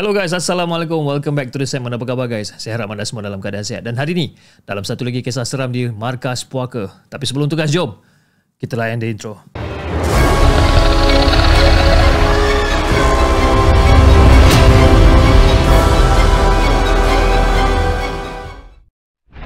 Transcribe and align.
Hello 0.00 0.16
guys, 0.16 0.32
Assalamualaikum. 0.32 1.04
Welcome 1.04 1.36
back 1.36 1.52
to 1.52 1.60
the 1.60 1.68
segment. 1.68 1.92
Apa 1.92 2.08
khabar 2.08 2.24
guys? 2.24 2.56
Saya 2.56 2.80
harap 2.80 2.88
anda 2.88 3.04
semua 3.04 3.20
dalam 3.20 3.36
keadaan 3.36 3.68
sihat. 3.68 3.84
Dan 3.84 4.00
hari 4.00 4.16
ini, 4.16 4.26
dalam 4.64 4.80
satu 4.80 5.04
lagi 5.04 5.20
kisah 5.20 5.44
seram 5.44 5.68
di 5.68 5.92
Markas 5.92 6.40
Puaka. 6.40 6.88
Tapi 7.12 7.28
sebelum 7.28 7.52
tu 7.52 7.58
guys, 7.58 7.68
jom 7.68 8.00
kita 8.56 8.80
layan 8.80 8.96
the 8.96 9.12
intro. 9.12 9.44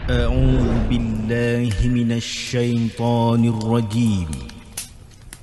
أعوذ 0.06 0.92
بالله 0.92 1.74
من 1.82 2.14
الشيطان 2.14 3.42
الرجيم 3.42 4.30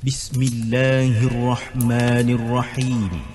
بسم 0.08 0.40
الله 0.40 1.16
الرحمن 1.28 2.28
الرحيم 2.40 3.35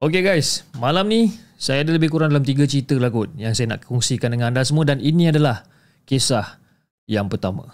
Okay 0.00 0.24
guys, 0.24 0.64
malam 0.80 1.12
ni 1.12 1.28
saya 1.60 1.84
ada 1.84 1.92
lebih 1.92 2.08
kurang 2.08 2.32
dalam 2.32 2.40
tiga 2.40 2.64
cerita 2.64 2.96
lah 2.96 3.12
kot 3.12 3.36
yang 3.36 3.52
saya 3.52 3.76
nak 3.76 3.84
kongsikan 3.84 4.32
dengan 4.32 4.48
anda 4.48 4.64
semua 4.64 4.88
dan 4.88 4.96
ini 4.96 5.28
adalah 5.28 5.60
kisah 6.08 6.56
yang 7.04 7.28
pertama. 7.28 7.68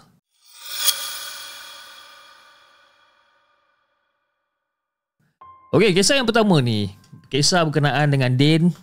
Okay, 5.71 5.95
kisah 5.95 6.19
yang 6.19 6.27
pertama 6.27 6.59
ni, 6.59 6.91
kisah 7.31 7.63
berkenaan 7.63 8.11
dengan 8.11 8.35
Din, 8.35 8.75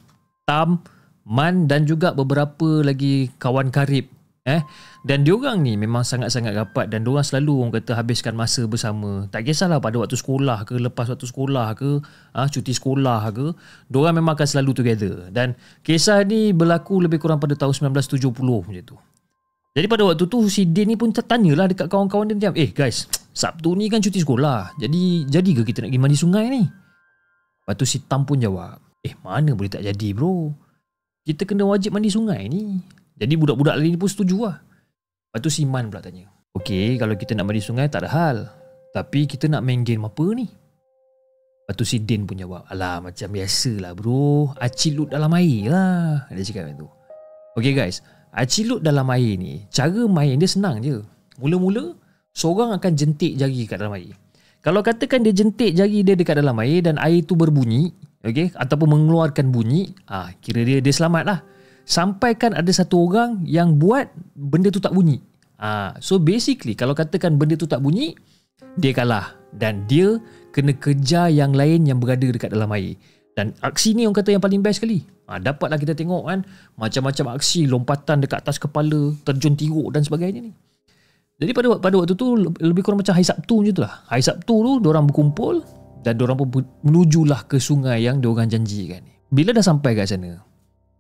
Tam, 0.48 0.81
Man 1.28 1.69
dan 1.69 1.84
juga 1.84 2.17
beberapa 2.17 2.81
lagi 2.81 3.28
kawan 3.37 3.69
karib 3.69 4.09
eh? 4.45 4.61
Dan 5.05 5.25
diorang 5.25 5.61
ni 5.61 5.77
memang 5.77 6.05
sangat-sangat 6.05 6.56
rapat 6.56 6.89
dan 6.89 7.05
diorang 7.05 7.25
selalu 7.25 7.61
orang 7.61 7.73
kata 7.81 7.97
habiskan 7.97 8.37
masa 8.37 8.64
bersama. 8.64 9.28
Tak 9.28 9.45
kisahlah 9.45 9.81
pada 9.81 10.00
waktu 10.00 10.17
sekolah 10.17 10.64
ke 10.64 10.81
lepas 10.81 11.09
waktu 11.09 11.28
sekolah 11.28 11.77
ke 11.77 12.00
ha, 12.37 12.48
cuti 12.48 12.72
sekolah 12.72 13.20
ke 13.33 13.47
diorang 13.89 14.17
memang 14.17 14.37
akan 14.37 14.48
selalu 14.48 14.72
together. 14.77 15.28
Dan 15.33 15.56
kisah 15.84 16.25
ni 16.25 16.53
berlaku 16.56 17.05
lebih 17.05 17.20
kurang 17.20 17.41
pada 17.41 17.56
tahun 17.56 17.92
1970 17.92 18.33
macam 18.41 18.84
tu. 18.84 18.97
Jadi 19.75 19.87
pada 19.91 20.06
waktu 20.06 20.25
tu 20.31 20.39
si 20.47 20.70
Din 20.70 20.95
ni 20.95 20.97
pun 20.97 21.11
tertanyalah 21.11 21.67
dekat 21.67 21.91
kawan-kawan 21.91 22.31
dia 22.31 22.39
macam 22.39 22.55
eh 22.55 22.70
guys 22.70 23.11
Sabtu 23.34 23.75
ni 23.75 23.91
kan 23.91 23.98
cuti 23.98 24.22
sekolah. 24.22 24.78
Jadi 24.78 25.27
jadi 25.27 25.50
ke 25.50 25.62
kita 25.67 25.83
nak 25.83 25.91
pergi 25.91 26.00
mandi 26.00 26.15
sungai 26.15 26.47
ni? 26.47 26.62
Lepas 26.62 27.75
tu 27.75 27.83
si 27.83 27.98
Tam 28.06 28.22
pun 28.22 28.39
jawab 28.39 28.78
eh 29.03 29.19
mana 29.20 29.53
boleh 29.53 29.69
tak 29.69 29.83
jadi 29.83 30.15
bro? 30.15 30.55
Kita 31.27 31.42
kena 31.42 31.67
wajib 31.67 31.91
mandi 31.91 32.09
sungai 32.09 32.47
ni 32.47 32.78
jadi 33.15 33.34
budak-budak 33.39 33.79
lain 33.79 33.95
pun 33.95 34.11
setuju 34.11 34.51
lah. 34.51 34.57
Lepas 35.31 35.41
tu 35.43 35.51
Siman 35.51 35.87
pula 35.91 36.03
tanya. 36.03 36.27
Okay, 36.55 36.98
kalau 36.98 37.15
kita 37.19 37.34
nak 37.34 37.51
mandi 37.51 37.62
sungai 37.62 37.87
tak 37.87 38.06
ada 38.06 38.11
hal. 38.11 38.37
Tapi 38.95 39.27
kita 39.27 39.51
nak 39.51 39.62
main 39.67 39.83
game 39.83 40.06
apa 40.06 40.23
ni? 40.34 40.47
Lepas 40.47 41.75
tu 41.75 41.87
si 41.87 41.99
Din 42.03 42.27
pun 42.27 42.38
jawab. 42.38 42.66
Alah 42.71 43.03
macam 43.03 43.31
biasalah 43.31 43.94
bro. 43.99 44.55
Acilut 44.59 45.11
dalam 45.11 45.31
air 45.34 45.71
lah. 45.71 46.27
Dia 46.31 46.47
cakap 46.47 46.71
macam 46.71 46.87
tu. 46.87 46.88
Okay 47.59 47.75
guys. 47.75 48.03
Acilut 48.34 48.83
dalam 48.83 49.06
air 49.11 49.38
ni. 49.38 49.67
Cara 49.71 50.06
main 50.06 50.34
dia 50.38 50.50
senang 50.50 50.83
je. 50.83 51.03
Mula-mula, 51.38 51.94
seorang 52.34 52.75
akan 52.78 52.93
jentik 52.94 53.34
jari 53.34 53.67
kat 53.67 53.83
dalam 53.83 53.94
air. 53.99 54.15
Kalau 54.62 54.83
katakan 54.83 55.22
dia 55.22 55.34
jentik 55.34 55.75
jari 55.75 56.03
dia 56.03 56.15
dekat 56.19 56.38
dalam 56.38 56.55
air 56.62 56.83
dan 56.83 56.99
air 56.99 57.22
tu 57.27 57.34
berbunyi, 57.34 57.91
okay, 58.22 58.49
ataupun 58.55 58.97
mengeluarkan 58.97 59.50
bunyi, 59.50 59.93
ah 60.09 60.31
kira 60.41 60.62
dia 60.62 60.78
dia 60.81 60.94
selamat 60.94 61.22
lah 61.27 61.38
sampaikan 61.84 62.56
ada 62.56 62.69
satu 62.72 63.09
orang 63.09 63.45
yang 63.45 63.77
buat 63.81 64.09
benda 64.37 64.69
tu 64.72 64.81
tak 64.81 64.93
bunyi. 64.93 65.21
Ha, 65.61 65.97
so 66.03 66.19
basically 66.19 66.75
kalau 66.75 66.93
katakan 66.93 67.39
benda 67.39 67.55
tu 67.55 67.69
tak 67.69 67.81
bunyi, 67.81 68.17
dia 68.77 68.91
kalah 68.91 69.37
dan 69.55 69.87
dia 69.87 70.19
kena 70.50 70.75
kejar 70.75 71.31
yang 71.31 71.55
lain 71.55 71.87
yang 71.87 72.03
berada 72.03 72.27
dekat 72.27 72.50
dalam 72.50 72.69
air. 72.75 72.99
Dan 73.34 73.50
aksi 73.62 73.99
ni 73.99 74.06
orang 74.06 74.19
kata 74.23 74.34
yang 74.34 74.43
paling 74.43 74.62
best 74.62 74.83
sekali. 74.83 75.03
Ha, 75.27 75.41
dapatlah 75.41 75.78
kita 75.81 75.97
tengok 75.97 76.28
kan 76.28 76.44
macam-macam 76.77 77.39
aksi 77.39 77.67
lompatan 77.67 78.23
dekat 78.23 78.44
atas 78.44 78.61
kepala, 78.61 79.15
terjun 79.25 79.56
tiruk 79.56 79.91
dan 79.94 80.05
sebagainya 80.05 80.50
ni. 80.50 80.53
Jadi 81.34 81.50
pada 81.50 81.83
pada 81.83 81.94
waktu 81.99 82.15
tu 82.15 82.39
lebih 82.39 82.87
kurang 82.87 83.03
macam 83.03 83.19
hari 83.19 83.27
Sabtu 83.27 83.67
macam 83.67 83.75
tu 83.75 83.83
lah. 83.83 83.94
Hari 84.06 84.23
Sabtu 84.23 84.55
tu 84.78 84.87
orang 84.87 85.11
berkumpul 85.11 85.67
dan 86.06 86.15
orang 86.23 86.39
pun 86.39 86.62
menujulah 86.87 87.50
ke 87.50 87.59
sungai 87.59 88.06
yang 88.06 88.23
diorang 88.23 88.47
janjikan 88.47 89.03
ni. 89.03 89.19
Bila 89.34 89.50
dah 89.50 89.65
sampai 89.67 89.99
kat 89.99 90.15
sana, 90.15 90.39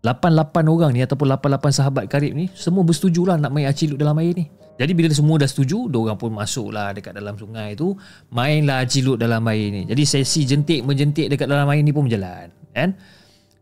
8-8 0.04 0.68
orang 0.68 0.92
ni 0.92 1.00
ataupun 1.00 1.32
8-8 1.32 1.80
sahabat 1.80 2.04
karib 2.12 2.36
ni 2.36 2.52
semua 2.52 2.84
bersetuju 2.84 3.24
lah 3.24 3.40
nak 3.40 3.56
main 3.56 3.64
acilut 3.64 3.96
dalam 3.96 4.20
air 4.20 4.36
ni. 4.36 4.44
Jadi 4.74 4.92
bila 4.92 5.08
semua 5.14 5.38
dah 5.38 5.46
setuju, 5.46 5.86
orang 5.86 6.18
pun 6.18 6.34
masuk 6.34 6.74
lah 6.74 6.90
dekat 6.90 7.14
dalam 7.14 7.38
sungai 7.38 7.78
tu, 7.78 7.94
mainlah 8.28 8.84
acilut 8.84 9.16
dalam 9.16 9.40
air 9.48 9.70
ni. 9.70 9.82
Jadi 9.86 10.02
sesi 10.02 10.44
jentik 10.44 10.82
menjentik 10.82 11.30
dekat 11.30 11.46
dalam 11.46 11.64
air 11.70 11.80
ni 11.80 11.94
pun 11.94 12.04
berjalan. 12.10 12.50
Kan? 12.74 12.98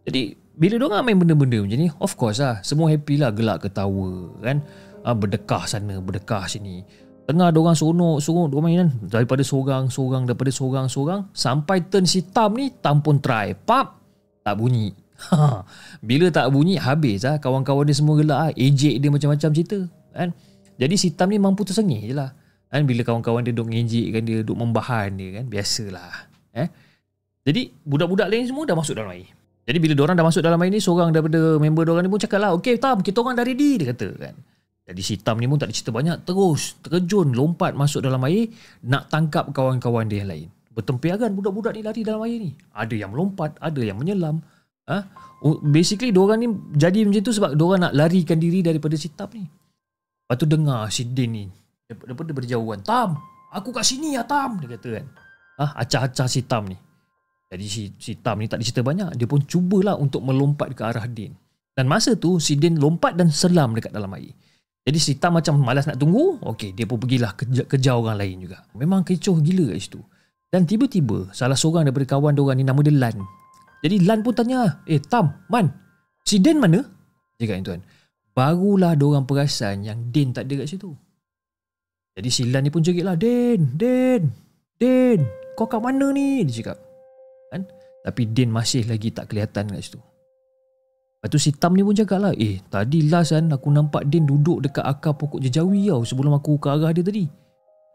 Jadi 0.09 0.35
bila 0.57 0.83
orang 0.89 1.05
main 1.13 1.17
benda-benda 1.21 1.61
macam 1.63 1.79
ni, 1.79 1.89
of 2.01 2.13
course 2.17 2.41
lah, 2.41 2.65
semua 2.65 2.89
happy 2.91 3.21
lah 3.21 3.31
gelak 3.31 3.63
ketawa. 3.69 4.33
Kan? 4.41 4.65
Ha, 5.05 5.13
berdekah 5.13 5.63
sana, 5.69 6.01
berdekah 6.01 6.49
sini. 6.49 6.83
Tengah 7.29 7.55
orang 7.55 7.77
seronok, 7.77 8.19
seronok 8.19 8.57
orang 8.57 8.65
main 8.65 8.79
kan. 8.83 8.91
Daripada 9.21 9.43
seorang, 9.45 9.93
seorang, 9.93 10.27
daripada 10.27 10.51
seorang, 10.51 10.87
seorang. 10.89 11.21
Sampai 11.37 11.87
turn 11.87 12.09
si 12.09 12.25
Tam 12.25 12.57
ni, 12.57 12.73
Tam 12.73 13.05
pun 13.05 13.21
try. 13.21 13.53
Pap, 13.53 14.01
tak 14.43 14.57
bunyi. 14.57 15.02
Ha, 15.31 15.63
bila 16.03 16.33
tak 16.35 16.51
bunyi 16.51 16.83
habis 16.83 17.23
lah 17.23 17.39
kawan-kawan 17.39 17.87
dia 17.87 17.95
semua 17.95 18.19
gelak 18.19 18.39
lah. 18.39 18.51
Ejek 18.59 18.99
dia 18.99 19.09
macam-macam 19.13 19.49
cerita 19.55 19.79
kan. 20.11 20.35
Jadi 20.81 20.95
si 20.99 21.15
Tam 21.15 21.31
ni 21.31 21.39
mampu 21.39 21.63
tersengih 21.63 22.11
je 22.11 22.15
lah. 22.17 22.35
Kan? 22.73 22.89
Bila 22.89 23.07
kawan-kawan 23.07 23.47
dia 23.47 23.55
duk 23.55 23.71
ngejek 23.71 24.07
kan 24.17 24.23
dia, 24.25 24.43
duk 24.43 24.59
membahan 24.59 25.15
dia 25.15 25.41
kan. 25.41 25.45
Biasalah. 25.47 26.33
Eh? 26.57 26.69
Jadi 27.47 27.71
budak-budak 27.87 28.27
lain 28.27 28.51
semua 28.51 28.67
dah 28.67 28.75
masuk 28.75 28.99
dalam 28.99 29.13
air. 29.15 29.31
Jadi 29.63 29.79
bila 29.79 29.95
orang 30.03 30.19
dah 30.19 30.27
masuk 30.27 30.43
dalam 30.43 30.59
air 30.59 30.75
ni, 30.75 30.83
seorang 30.83 31.15
daripada 31.15 31.39
member 31.63 31.87
orang 31.87 32.03
ni 32.03 32.11
pun 32.11 32.19
cakap 32.19 32.43
lah, 32.43 32.51
okay 32.51 32.83
Tam, 32.83 32.99
kita 32.99 33.23
orang 33.23 33.39
dah 33.39 33.47
ready, 33.47 33.79
dia 33.79 33.95
kata 33.95 34.09
kan. 34.19 34.35
Jadi 34.83 35.03
si 35.07 35.15
Tam 35.23 35.39
ni 35.39 35.47
pun 35.47 35.55
tak 35.55 35.71
ada 35.71 35.75
cerita 35.75 35.95
banyak, 35.95 36.27
terus 36.27 36.75
terjun, 36.83 37.31
lompat 37.31 37.71
masuk 37.79 38.03
dalam 38.03 38.19
air, 38.27 38.51
nak 38.83 39.07
tangkap 39.07 39.55
kawan-kawan 39.55 40.11
dia 40.11 40.27
yang 40.27 40.31
lain. 40.35 40.49
Bertempiagan 40.75 41.31
budak-budak 41.39 41.79
ni 41.79 41.87
lari 41.87 42.03
dalam 42.03 42.27
air 42.27 42.39
ni. 42.43 42.51
Ada 42.75 42.95
yang 43.07 43.15
melompat, 43.15 43.55
ada 43.63 43.79
yang 43.79 44.03
menyelam, 44.03 44.43
Ha? 44.93 44.99
Basically 45.65 46.13
diorang 46.13 46.39
ni 46.39 46.49
jadi 46.77 47.03
macam 47.09 47.23
tu 47.25 47.33
sebab 47.35 47.57
diorang 47.57 47.89
nak 47.89 47.97
larikan 47.97 48.37
diri 48.37 48.61
daripada 48.61 48.95
si 49.01 49.09
Tam 49.17 49.33
ni. 49.33 49.43
Lepas 49.43 50.37
tu 50.37 50.47
dengar 50.47 50.87
si 50.93 51.09
Din 51.09 51.31
ni 51.33 51.45
daripada 51.89 52.31
berjauhan. 52.33 52.85
Tam, 52.85 53.17
aku 53.53 53.73
kat 53.73 53.85
sini 53.85 54.15
ya 54.15 54.23
Tam, 54.29 54.61
dia 54.61 54.69
kata 54.77 54.89
kan. 55.01 55.07
Ha? 55.61 55.67
Acah-acah 55.83 56.29
si 56.29 56.45
Tam 56.45 56.69
ni. 56.69 56.77
Jadi 57.53 57.67
si, 57.69 57.83
si 58.01 58.17
Tam 58.21 58.41
ni 58.41 58.49
tak 58.49 58.61
ada 58.61 58.65
cerita 58.65 58.81
banyak. 58.85 59.17
Dia 59.17 59.29
pun 59.29 59.45
cubalah 59.45 59.97
untuk 59.97 60.25
melompat 60.25 60.73
ke 60.73 60.83
arah 60.85 61.05
Din. 61.09 61.37
Dan 61.73 61.89
masa 61.89 62.17
tu 62.17 62.37
si 62.37 62.57
Din 62.57 62.77
lompat 62.77 63.17
dan 63.17 63.33
selam 63.33 63.73
dekat 63.77 63.93
dalam 63.93 64.13
air. 64.17 64.33
Jadi 64.83 64.99
si 64.99 65.13
Tam 65.21 65.37
macam 65.37 65.61
malas 65.61 65.85
nak 65.85 66.01
tunggu. 66.01 66.41
Okey, 66.43 66.73
dia 66.73 66.89
pun 66.89 66.97
pergilah 66.97 67.37
kejar, 67.37 67.67
kejar 67.69 67.97
orang 67.99 68.17
lain 68.17 68.49
juga. 68.49 68.65
Memang 68.79 69.05
kecoh 69.05 69.43
gila 69.43 69.75
kat 69.75 69.79
situ. 69.79 70.01
Dan 70.53 70.69
tiba-tiba 70.69 71.33
salah 71.33 71.57
seorang 71.57 71.89
daripada 71.89 72.17
kawan 72.17 72.37
dia 72.37 72.43
orang 72.45 72.57
ni 72.61 72.65
nama 72.65 72.81
dia 72.85 72.93
Lan. 72.93 73.42
Jadi 73.83 74.07
Lan 74.07 74.23
pun 74.23 74.31
tanya, 74.31 74.79
eh 74.87 75.03
Tam, 75.03 75.43
Man, 75.51 75.67
si 76.23 76.39
Den 76.39 76.63
mana? 76.63 76.87
Dia 77.37 77.51
kata 77.51 77.75
tuan. 77.75 77.83
Barulah 78.33 78.95
orang 78.95 79.27
perasan 79.27 79.83
yang 79.83 80.15
Den 80.15 80.31
tak 80.31 80.47
ada 80.47 80.63
kat 80.63 80.71
situ. 80.71 80.95
Jadi 82.15 82.29
si 82.31 82.47
Lan 82.47 82.63
ni 82.63 82.71
pun 82.71 82.87
jerit 82.87 83.03
lah, 83.03 83.19
Den, 83.19 83.75
Den, 83.75 84.31
Den, 84.79 85.27
kau 85.59 85.67
kat 85.67 85.83
mana 85.83 86.15
ni? 86.15 86.47
Dia 86.47 86.63
cakap. 86.63 86.79
Kan? 87.51 87.67
Tapi 88.07 88.23
Den 88.31 88.55
masih 88.55 88.87
lagi 88.87 89.11
tak 89.11 89.35
kelihatan 89.35 89.67
kat 89.67 89.83
situ. 89.83 89.99
Lepas 89.99 91.29
tu 91.35 91.39
si 91.43 91.51
Tam 91.51 91.75
ni 91.75 91.83
pun 91.83 91.99
cakap 91.99 92.23
lah, 92.23 92.35
eh 92.39 92.63
tadi 92.71 93.11
last 93.11 93.35
kan 93.35 93.51
aku 93.51 93.67
nampak 93.67 94.07
Den 94.07 94.31
duduk 94.31 94.63
dekat 94.63 94.87
akar 94.87 95.19
pokok 95.19 95.43
jejawi 95.43 95.91
tau 95.91 96.07
sebelum 96.07 96.39
aku 96.39 96.55
ke 96.63 96.71
arah 96.71 96.95
dia 96.95 97.03
tadi. 97.03 97.27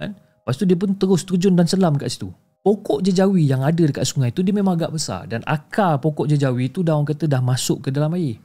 Kan? 0.04 0.12
Lepas 0.20 0.56
tu 0.60 0.64
dia 0.68 0.76
pun 0.76 0.92
terus 1.00 1.24
terjun 1.24 1.56
dan 1.56 1.68
selam 1.68 1.96
kat 1.96 2.12
situ 2.12 2.28
pokok 2.68 3.00
jejawi 3.00 3.48
yang 3.48 3.64
ada 3.64 3.80
dekat 3.80 4.04
sungai 4.04 4.36
tu 4.36 4.44
dia 4.44 4.52
memang 4.52 4.76
agak 4.76 4.92
besar 4.92 5.24
dan 5.24 5.40
akar 5.48 6.04
pokok 6.04 6.28
jejawi 6.28 6.68
tu 6.68 6.84
dah 6.84 7.00
orang 7.00 7.08
kata 7.08 7.24
dah 7.24 7.40
masuk 7.40 7.88
ke 7.88 7.96
dalam 7.96 8.12
air. 8.20 8.44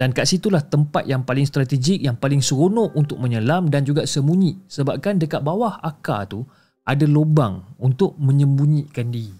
Dan 0.00 0.16
kat 0.16 0.24
situlah 0.24 0.64
tempat 0.64 1.04
yang 1.04 1.20
paling 1.20 1.44
strategik, 1.44 2.00
yang 2.00 2.16
paling 2.16 2.40
seronok 2.40 2.96
untuk 2.96 3.20
menyelam 3.20 3.68
dan 3.68 3.84
juga 3.84 4.08
sembunyi. 4.08 4.56
Sebabkan 4.72 5.20
dekat 5.20 5.44
bawah 5.44 5.84
akar 5.84 6.24
tu 6.24 6.48
ada 6.86 7.04
lubang 7.04 7.60
untuk 7.76 8.16
menyembunyikan 8.16 9.12
diri. 9.12 9.36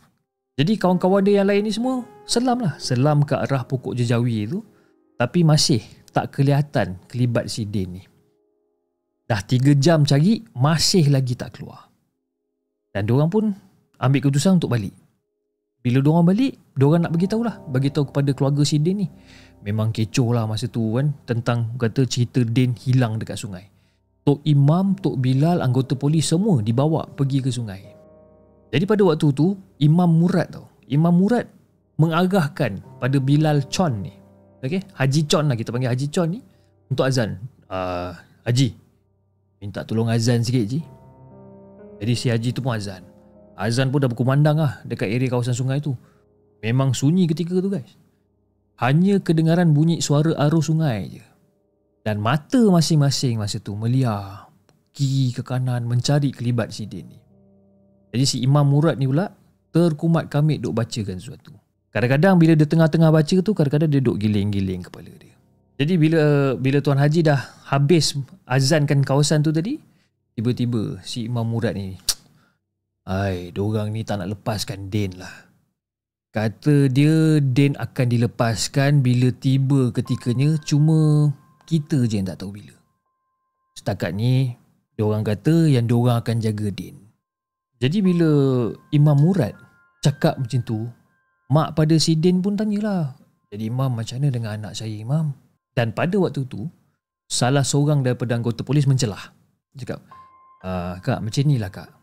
Jadi 0.60 0.76
kawan-kawan 0.76 1.24
dia 1.24 1.40
yang 1.40 1.48
lain 1.48 1.64
ni 1.64 1.72
semua 1.72 2.04
selam 2.28 2.60
lah. 2.60 2.76
Selam 2.76 3.24
ke 3.24 3.32
arah 3.32 3.64
pokok 3.64 3.96
jejawi 3.96 4.44
tu. 4.44 4.60
Tapi 5.16 5.40
masih 5.46 5.80
tak 6.12 6.36
kelihatan 6.36 7.00
kelibat 7.08 7.48
si 7.48 7.64
Din 7.64 7.96
ni. 7.96 8.02
Dah 9.24 9.40
3 9.40 9.72
jam 9.78 10.04
cari, 10.04 10.42
masih 10.52 11.08
lagi 11.08 11.38
tak 11.38 11.56
keluar. 11.56 11.88
Dan 12.90 13.06
diorang 13.06 13.30
pun 13.30 13.67
ambil 13.98 14.18
keputusan 14.24 14.62
untuk 14.62 14.72
balik. 14.72 14.94
Bila 15.78 16.02
diorang 16.02 16.26
balik, 16.26 16.58
diorang 16.74 17.06
nak 17.06 17.14
beritahu 17.14 17.42
lah. 17.46 17.62
Beritahu 17.70 18.10
kepada 18.10 18.30
keluarga 18.34 18.62
si 18.66 18.82
Din 18.82 19.06
ni 19.06 19.08
memang 19.62 19.90
kecoh 19.90 20.34
lah 20.34 20.46
masa 20.46 20.70
tu 20.70 20.94
kan 20.94 21.10
tentang 21.26 21.74
kata 21.78 22.06
cerita 22.06 22.42
Din 22.42 22.74
hilang 22.78 23.18
dekat 23.18 23.38
sungai. 23.38 23.66
Tok 24.22 24.44
Imam, 24.44 24.92
Tok 24.98 25.16
Bilal, 25.16 25.64
anggota 25.64 25.96
polis 25.96 26.28
semua 26.28 26.60
dibawa 26.60 27.08
pergi 27.08 27.40
ke 27.40 27.48
sungai. 27.48 27.80
Jadi 28.68 28.84
pada 28.84 29.00
waktu 29.08 29.32
tu, 29.32 29.56
Imam 29.80 30.10
Murad 30.12 30.52
tau. 30.52 30.68
Imam 30.84 31.16
Murad 31.16 31.48
mengarahkan 31.96 32.84
pada 33.00 33.16
Bilal 33.16 33.64
Chon 33.72 34.04
ni. 34.04 34.12
Okay? 34.60 34.84
Haji 34.92 35.20
Chon 35.24 35.48
lah 35.48 35.56
kita 35.56 35.72
panggil 35.72 35.88
Haji 35.88 36.06
Chon 36.12 36.28
ni 36.36 36.40
untuk 36.92 37.08
azan. 37.08 37.40
Uh, 37.72 38.12
Haji, 38.44 38.76
minta 39.64 39.80
tolong 39.88 40.12
azan 40.12 40.44
sikit 40.44 40.60
Haji. 40.68 40.80
Jadi 42.04 42.12
si 42.12 42.26
Haji 42.28 42.48
tu 42.52 42.60
pun 42.60 42.76
azan. 42.76 43.07
Azan 43.58 43.90
pun 43.90 43.98
dah 43.98 44.06
berkumandang 44.06 44.62
lah 44.62 44.78
dekat 44.86 45.10
area 45.10 45.26
kawasan 45.26 45.58
sungai 45.58 45.82
tu. 45.82 45.98
Memang 46.62 46.94
sunyi 46.94 47.26
ketika 47.26 47.58
tu 47.58 47.66
guys 47.66 47.98
hanya 48.78 49.18
kedengaran 49.18 49.74
bunyi 49.74 49.98
suara 49.98 50.34
arus 50.46 50.70
sungai 50.70 51.18
je. 51.18 51.24
Dan 52.06 52.22
mata 52.22 52.62
masing-masing 52.62 53.36
masa 53.36 53.58
tu 53.58 53.74
meliar 53.74 54.48
kiri 54.94 55.34
ke 55.34 55.42
kanan 55.42 55.84
mencari 55.84 56.30
kelibat 56.30 56.70
si 56.70 56.86
Din 56.86 57.10
ni. 57.10 57.18
Jadi 58.14 58.24
si 58.24 58.36
Imam 58.40 58.64
Murad 58.64 58.96
ni 58.96 59.04
pula 59.04 59.28
terkumat 59.74 60.30
kamit 60.32 60.64
duk 60.64 60.72
bacakan 60.72 61.20
sesuatu. 61.20 61.52
Kadang-kadang 61.92 62.38
bila 62.40 62.56
dia 62.56 62.64
tengah-tengah 62.64 63.10
baca 63.12 63.36
tu 63.42 63.50
kadang-kadang 63.52 63.90
dia 63.90 64.00
duk 64.00 64.16
giling-giling 64.16 64.86
kepala 64.86 65.10
dia. 65.18 65.34
Jadi 65.78 65.94
bila 65.94 66.54
bila 66.56 66.78
Tuan 66.80 66.98
Haji 66.98 67.20
dah 67.26 67.38
habis 67.68 68.16
azankan 68.48 69.04
kawasan 69.04 69.44
tu 69.44 69.50
tadi, 69.52 69.78
tiba-tiba 70.38 71.02
si 71.02 71.26
Imam 71.28 71.44
Murad 71.44 71.76
ni 71.76 71.98
Ai, 73.08 73.48
dorang 73.56 73.96
ni 73.96 74.04
tak 74.04 74.20
nak 74.20 74.36
lepaskan 74.36 74.92
Din 74.92 75.16
lah. 75.16 75.48
Kata 76.28 76.92
dia 76.92 77.40
Din 77.40 77.72
akan 77.80 78.04
dilepaskan 78.04 79.00
bila 79.00 79.32
tiba 79.32 79.88
ketikanya 79.96 80.60
cuma 80.60 81.32
kita 81.64 82.04
je 82.04 82.20
yang 82.20 82.28
tak 82.28 82.44
tahu 82.44 82.60
bila. 82.60 82.76
Setakat 83.80 84.12
ni 84.12 84.52
diorang 85.00 85.24
kata 85.24 85.72
yang 85.72 85.88
diorang 85.88 86.20
akan 86.20 86.36
jaga 86.36 86.68
Din. 86.68 87.00
Jadi 87.80 88.04
bila 88.04 88.28
Imam 88.92 89.16
Murad 89.16 89.56
cakap 90.04 90.36
macam 90.36 90.60
tu, 90.68 90.84
mak 91.48 91.72
pada 91.72 91.96
si 91.96 92.12
Din 92.12 92.44
pun 92.44 92.60
tanyalah. 92.60 93.16
Jadi 93.48 93.72
Imam 93.72 93.88
macam 93.88 94.20
mana 94.20 94.28
dengan 94.28 94.52
anak 94.52 94.76
saya 94.76 94.92
Imam? 94.92 95.32
Dan 95.72 95.96
pada 95.96 96.12
waktu 96.20 96.44
tu, 96.44 96.68
salah 97.24 97.64
seorang 97.64 98.04
daripada 98.04 98.36
anggota 98.36 98.60
polis 98.60 98.84
mencelah. 98.84 99.32
Cakap, 99.80 100.04
ah, 100.60 101.00
kak 101.00 101.24
macam 101.24 101.42
ni 101.48 101.56
lah 101.56 101.72
kak 101.72 101.97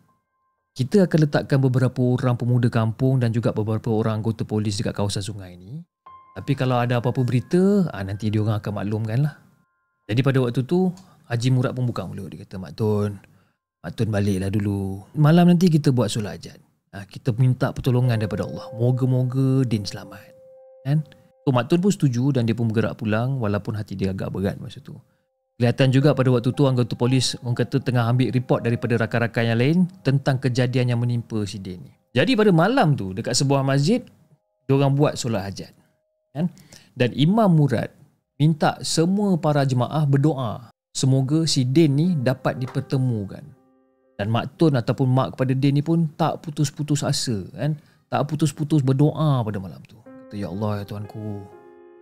kita 0.75 1.07
akan 1.07 1.19
letakkan 1.23 1.55
beberapa 1.63 2.03
orang 2.03 2.35
pemuda 2.35 2.67
kampung 2.67 3.23
dan 3.23 3.31
juga 3.31 3.55
beberapa 3.55 3.95
orang 3.95 4.19
anggota 4.19 4.43
polis 4.43 4.75
dekat 4.75 4.91
kawasan 4.91 5.23
sungai 5.23 5.55
ni. 5.55 5.79
Tapi 6.35 6.51
kalau 6.51 6.83
ada 6.83 6.99
apa-apa 6.99 7.23
berita, 7.23 7.87
ah, 7.95 8.03
nanti 8.03 8.27
dia 8.27 8.43
orang 8.43 8.59
akan 8.59 8.83
maklumkan 8.83 9.23
lah. 9.23 9.39
Jadi 10.11 10.19
pada 10.19 10.43
waktu 10.43 10.67
tu, 10.67 10.91
Haji 11.31 11.47
Murad 11.55 11.71
pun 11.71 11.87
buka 11.87 12.03
mulut. 12.03 12.27
Dia 12.27 12.43
kata, 12.43 12.59
Mak 12.59 12.75
Tun, 12.75 13.15
Mak 13.87 13.91
Tun 13.95 14.11
baliklah 14.11 14.51
dulu. 14.51 14.99
Malam 15.15 15.55
nanti 15.55 15.71
kita 15.71 15.95
buat 15.95 16.11
solat 16.11 16.43
ajat. 16.43 16.59
Ah, 16.91 17.07
kita 17.07 17.31
minta 17.39 17.71
pertolongan 17.71 18.19
daripada 18.19 18.43
Allah. 18.43 18.67
Moga-moga 18.75 19.63
Din 19.63 19.87
selamat. 19.87 20.27
Kan? 20.83 21.07
So, 21.47 21.55
Mak 21.55 21.71
Tun 21.71 21.79
pun 21.79 21.95
setuju 21.95 22.35
dan 22.35 22.43
dia 22.43 22.51
pun 22.51 22.67
bergerak 22.67 22.99
pulang 22.99 23.39
walaupun 23.39 23.79
hati 23.79 23.95
dia 23.95 24.11
agak 24.11 24.27
berat 24.27 24.59
masa 24.59 24.83
tu. 24.83 24.99
Kelihatan 25.55 25.87
juga 25.87 26.11
pada 26.11 26.27
waktu 26.35 26.51
tu 26.51 26.67
anggota 26.67 26.99
polis 26.99 27.39
orang 27.39 27.55
kata 27.55 27.79
tengah 27.79 28.11
ambil 28.11 28.27
report 28.27 28.67
daripada 28.67 28.99
rakan-rakan 28.99 29.55
yang 29.55 29.59
lain 29.59 29.77
tentang 30.03 30.35
kejadian 30.35 30.91
yang 30.91 30.99
menimpa 30.99 31.47
si 31.47 31.63
Din 31.63 31.79
ni. 31.79 31.95
Jadi 32.11 32.35
pada 32.35 32.51
malam 32.51 32.91
tu 32.91 33.15
dekat 33.15 33.31
sebuah 33.31 33.63
masjid 33.63 34.03
diorang 34.67 34.91
buat 34.91 35.15
solat 35.15 35.47
hajat. 35.47 35.71
Kan? 36.35 36.51
Dan 36.91 37.15
Imam 37.15 37.47
Murad 37.47 37.87
minta 38.35 38.75
semua 38.83 39.39
para 39.39 39.63
jemaah 39.63 40.03
berdoa 40.03 40.75
semoga 40.91 41.47
si 41.47 41.63
Din 41.63 41.95
ni 41.95 42.07
dapat 42.19 42.59
dipertemukan. 42.59 43.43
Dan 44.19 44.27
Mak 44.35 44.59
Tun 44.59 44.75
ataupun 44.75 45.07
Mak 45.07 45.39
kepada 45.39 45.55
Din 45.55 45.79
ni 45.79 45.83
pun 45.83 46.03
tak 46.19 46.43
putus-putus 46.43 46.99
asa 46.99 47.47
kan. 47.55 47.79
Tak 48.11 48.27
putus-putus 48.27 48.83
berdoa 48.83 49.39
pada 49.39 49.55
malam 49.63 49.79
tu. 49.87 49.95
Kata 50.03 50.35
ya 50.35 50.51
Allah 50.51 50.83
ya 50.83 50.85
Tuanku, 50.87 51.47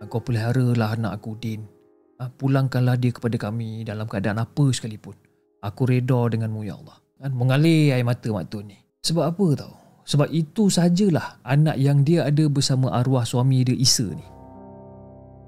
Engkau 0.02 0.18
peliharalah 0.18 0.98
anak 0.98 1.22
aku 1.22 1.38
Din 1.38 1.73
pulangkanlah 2.18 2.96
dia 2.98 3.10
kepada 3.10 3.36
kami 3.38 3.82
dalam 3.82 4.06
keadaan 4.06 4.38
apa 4.38 4.64
sekalipun. 4.70 5.14
Aku 5.64 5.88
reda 5.88 6.28
denganmu 6.30 6.62
ya 6.62 6.76
Allah. 6.78 6.98
Kan 7.18 7.32
mengalir 7.34 7.96
air 7.96 8.04
mata 8.04 8.28
Mak 8.28 8.46
Tun 8.52 8.68
ni. 8.68 8.78
Sebab 9.02 9.24
apa 9.34 9.46
tau? 9.56 9.72
Sebab 10.04 10.28
itu 10.28 10.68
sajalah 10.68 11.40
anak 11.42 11.80
yang 11.80 12.04
dia 12.04 12.28
ada 12.28 12.44
bersama 12.52 12.92
arwah 12.92 13.24
suami 13.24 13.64
dia 13.64 13.72
Isa 13.72 14.04
ni. 14.04 14.26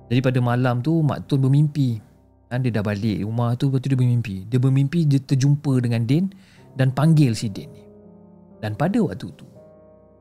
Jadi 0.09 0.21
pada 0.23 0.39
malam 0.41 0.81
tu 0.81 1.05
Mak 1.05 1.29
Tun 1.29 1.45
bermimpi. 1.45 2.01
Kan 2.47 2.63
dia 2.63 2.71
dah 2.71 2.85
balik 2.87 3.27
rumah 3.27 3.59
tu 3.59 3.69
lepas 3.69 3.83
tu 3.83 3.93
dia 3.93 3.99
bermimpi. 3.99 4.47
Dia 4.49 4.59
bermimpi 4.63 5.05
dia 5.05 5.21
terjumpa 5.21 5.83
dengan 5.83 6.07
Din 6.07 6.31
dan 6.79 6.95
panggil 6.95 7.37
si 7.37 7.53
Din 7.53 7.69
ni. 7.75 7.85
Dan 8.63 8.79
pada 8.79 8.97
waktu 9.03 9.29
tu 9.37 9.47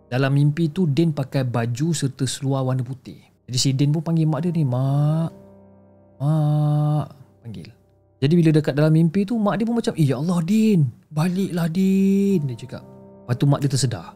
dalam 0.06 0.38
mimpi 0.38 0.70
tu 0.70 0.86
Din 0.86 1.12
pakai 1.12 1.44
baju 1.48 1.92
serta 1.92 2.24
seluar 2.30 2.66
warna 2.66 2.86
putih. 2.86 3.20
Jadi 3.46 3.58
si 3.58 3.70
Din 3.74 3.94
pun 3.94 4.02
panggil 4.02 4.26
mak 4.26 4.42
dia 4.46 4.52
ni, 4.54 4.66
"Mak, 4.66 5.45
Mak. 6.20 7.06
Panggil. 7.44 7.70
Jadi 8.24 8.34
bila 8.40 8.50
dekat 8.56 8.74
dalam 8.74 8.96
mimpi 8.96 9.28
tu 9.28 9.36
Mak 9.36 9.56
dia 9.60 9.66
pun 9.68 9.76
macam 9.78 9.94
Eh 10.00 10.08
ya 10.08 10.18
Allah 10.18 10.40
Din. 10.42 10.88
Baliklah 11.12 11.68
Din. 11.70 12.40
Dia 12.48 12.56
cakap. 12.56 12.84
Lepas 13.26 13.36
tu 13.42 13.46
mak 13.50 13.60
dia 13.62 13.70
tersedar. 13.70 14.08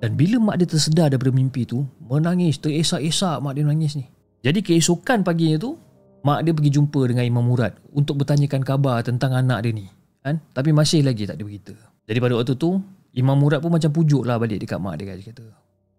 Dan 0.00 0.16
bila 0.16 0.36
mak 0.40 0.56
dia 0.58 0.66
tersedar 0.66 1.12
daripada 1.12 1.30
mimpi 1.30 1.68
tu 1.68 1.84
Menangis 2.00 2.56
Teresak-esak 2.58 3.44
mak 3.44 3.52
dia 3.54 3.62
menangis 3.64 4.00
ni. 4.00 4.08
Jadi 4.40 4.64
keesokan 4.64 5.20
paginya 5.20 5.60
tu 5.60 5.76
Mak 6.20 6.44
dia 6.44 6.52
pergi 6.52 6.70
jumpa 6.72 7.00
dengan 7.08 7.24
Imam 7.24 7.44
Murad 7.44 7.76
Untuk 7.96 8.20
bertanyakan 8.20 8.60
khabar 8.60 9.00
tentang 9.04 9.32
anak 9.36 9.64
dia 9.64 9.72
ni 9.72 9.86
kan? 10.20 10.36
Tapi 10.52 10.68
masih 10.76 11.00
lagi 11.00 11.24
tak 11.24 11.40
ada 11.40 11.44
berita. 11.48 11.72
Jadi 12.04 12.18
pada 12.20 12.36
waktu 12.36 12.52
tu 12.60 12.76
Imam 13.16 13.36
Murad 13.40 13.64
pun 13.64 13.72
macam 13.72 13.88
pujuk 13.88 14.28
lah 14.28 14.36
balik 14.36 14.60
dekat 14.60 14.76
mak 14.76 15.00
dia 15.00 15.16
Dia 15.16 15.32
kata 15.32 15.44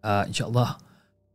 ah, 0.06 0.24
InsyaAllah 0.30 0.78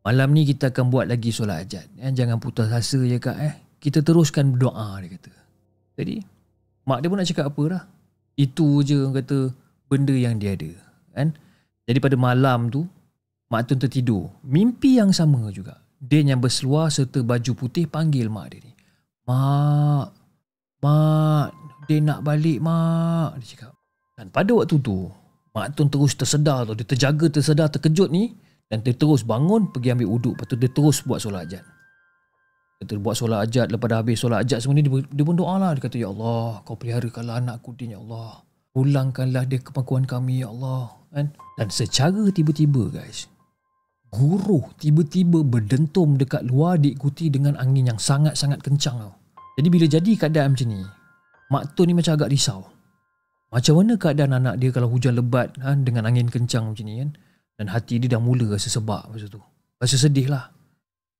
Malam 0.06 0.28
ni 0.38 0.46
kita 0.46 0.70
akan 0.70 0.86
buat 0.86 1.10
lagi 1.10 1.34
solat 1.34 1.66
ajat 1.66 1.98
eh? 1.98 2.14
Jangan 2.14 2.38
putus 2.38 2.70
asa 2.70 3.02
je 3.02 3.18
kak 3.18 3.38
eh 3.42 3.65
kita 3.86 4.02
teruskan 4.02 4.50
berdoa 4.50 4.98
dia 4.98 5.14
kata. 5.14 5.30
Jadi 5.94 6.18
mak 6.90 6.98
dia 6.98 7.06
pun 7.06 7.22
nak 7.22 7.30
cakap 7.30 7.46
apa 7.54 7.62
dah. 7.70 7.82
Itu 8.34 8.82
je 8.82 8.98
kata 9.14 9.54
benda 9.86 10.10
yang 10.10 10.42
dia 10.42 10.58
ada. 10.58 10.74
Kan? 11.14 11.30
Jadi 11.86 11.98
pada 12.02 12.18
malam 12.18 12.66
tu 12.66 12.82
mak 13.46 13.70
tu 13.70 13.78
tertidur. 13.78 14.26
Mimpi 14.42 14.98
yang 14.98 15.14
sama 15.14 15.54
juga. 15.54 15.78
Dia 16.02 16.18
yang 16.26 16.42
berseluar 16.42 16.90
serta 16.90 17.22
baju 17.22 17.52
putih 17.54 17.86
panggil 17.86 18.26
mak 18.26 18.50
dia 18.50 18.66
ni. 18.66 18.74
Mak, 19.30 20.06
mak, 20.82 21.54
dia 21.86 22.02
nak 22.02 22.26
balik 22.26 22.58
mak. 22.58 23.38
Dia 23.38 23.46
cakap. 23.54 23.72
Dan 24.18 24.34
pada 24.34 24.50
waktu 24.50 24.82
tu, 24.82 25.06
mak 25.54 25.78
tu 25.78 25.86
terus 25.86 26.18
tersedar 26.18 26.66
tu. 26.66 26.74
Dia 26.74 26.86
terjaga, 26.90 27.30
tersedar, 27.30 27.70
terkejut 27.70 28.10
ni. 28.10 28.34
Dan 28.66 28.82
dia 28.82 28.98
terus 28.98 29.22
bangun, 29.22 29.70
pergi 29.70 29.94
ambil 29.94 30.10
uduk. 30.10 30.34
Lepas 30.34 30.46
tu 30.50 30.58
dia 30.58 30.70
terus 30.74 31.06
buat 31.06 31.22
solat 31.22 31.46
ajat. 31.46 31.75
Kata 32.76 32.92
buat 33.00 33.16
solat 33.16 33.48
ajat 33.48 33.72
Lepas 33.72 33.88
dah 33.88 33.98
habis 34.04 34.20
solat 34.20 34.44
ajat 34.44 34.60
semua 34.60 34.76
ni 34.76 34.84
Dia, 34.84 35.00
dia 35.00 35.24
pun 35.24 35.36
doa 35.36 35.56
lah 35.56 35.72
Dia 35.72 35.82
kata 35.88 35.96
Ya 35.96 36.12
Allah 36.12 36.60
Kau 36.68 36.76
peliharakanlah 36.76 37.40
anakku 37.40 37.72
din 37.72 37.96
Ya 37.96 38.00
Allah. 38.00 38.44
Pulangkanlah 38.76 39.48
dia 39.48 39.56
ke 39.56 39.72
pangkuan 39.72 40.04
kami 40.04 40.44
Ya 40.44 40.52
Allah. 40.52 40.92
Kan? 41.08 41.32
Dan 41.56 41.68
secara 41.72 42.28
tiba-tiba 42.28 42.92
guys 42.92 43.32
Guru 44.12 44.60
tiba-tiba 44.76 45.40
berdentum 45.40 46.20
dekat 46.20 46.44
luar 46.44 46.76
Diikuti 46.76 47.32
dengan 47.32 47.56
angin 47.56 47.96
yang 47.96 48.00
sangat-sangat 48.00 48.60
kencang 48.60 49.00
tau. 49.00 49.12
Jadi 49.56 49.68
bila 49.72 49.86
jadi 49.88 50.12
keadaan 50.12 50.52
macam 50.52 50.68
ni 50.68 50.84
Mak 51.48 51.64
Tun 51.72 51.88
ni 51.88 51.94
macam 51.96 52.12
agak 52.12 52.28
risau. 52.28 52.60
Macam 53.48 53.80
mana 53.80 53.96
keadaan 53.96 54.36
anak 54.36 54.60
dia 54.60 54.68
Kalau 54.68 54.92
hujan 54.92 55.16
lebat 55.16 55.56
kan, 55.56 55.80
Dengan 55.80 56.04
angin 56.04 56.28
kencang 56.28 56.76
macam 56.76 56.84
ni 56.84 57.00
kan? 57.00 57.16
Dan 57.56 57.72
hati 57.72 57.96
dia 57.96 58.12
dah 58.12 58.20
mula 58.20 58.52
rasa 58.52 58.68
sebab 58.68 59.08
masa 59.08 59.32
tu. 59.32 59.40
Rasa 59.80 59.96
sedih 59.96 60.28
lah 60.28 60.55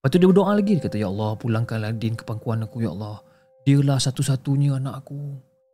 Lepas 0.06 0.14
tu 0.14 0.22
dia 0.22 0.30
berdoa 0.30 0.54
lagi. 0.54 0.78
Dia 0.78 0.86
kata, 0.86 1.02
Ya 1.02 1.10
Allah, 1.10 1.34
pulangkanlah 1.34 1.90
Din 1.98 2.14
ke 2.14 2.22
pangkuan 2.22 2.62
aku, 2.62 2.78
Ya 2.78 2.94
Allah. 2.94 3.26
Dialah 3.66 3.98
satu-satunya 3.98 4.78
anak 4.78 5.02
aku. 5.02 5.18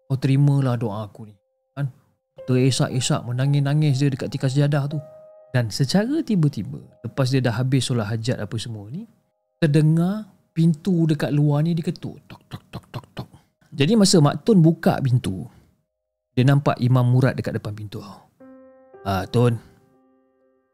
Kau 0.08 0.16
terimalah 0.16 0.80
doa 0.80 1.04
aku 1.04 1.28
ni. 1.28 1.36
Kan? 1.76 1.92
Teresak-esak, 2.48 3.28
menangis-nangis 3.28 4.00
dia 4.00 4.08
dekat 4.08 4.32
tikas 4.32 4.56
jadah 4.56 4.88
tu. 4.88 4.96
Dan 5.52 5.68
secara 5.68 6.24
tiba-tiba, 6.24 6.80
lepas 7.04 7.28
dia 7.28 7.44
dah 7.44 7.52
habis 7.52 7.84
solat 7.84 8.08
hajat 8.08 8.40
apa 8.40 8.56
semua 8.56 8.88
ni, 8.88 9.04
terdengar 9.60 10.32
pintu 10.56 11.04
dekat 11.04 11.28
luar 11.28 11.60
ni 11.60 11.76
diketuk. 11.76 12.24
Tok, 12.24 12.40
tok, 12.48 12.64
tok, 12.72 12.84
tok, 12.88 13.04
tok. 13.12 13.28
Jadi 13.68 14.00
masa 14.00 14.16
Mak 14.24 14.48
Tun 14.48 14.64
buka 14.64 14.96
pintu, 15.04 15.44
dia 16.32 16.48
nampak 16.48 16.80
Imam 16.80 17.04
Murad 17.04 17.36
dekat 17.36 17.60
depan 17.60 17.76
pintu. 17.76 18.00
Ah, 19.04 19.28
Tun, 19.28 19.60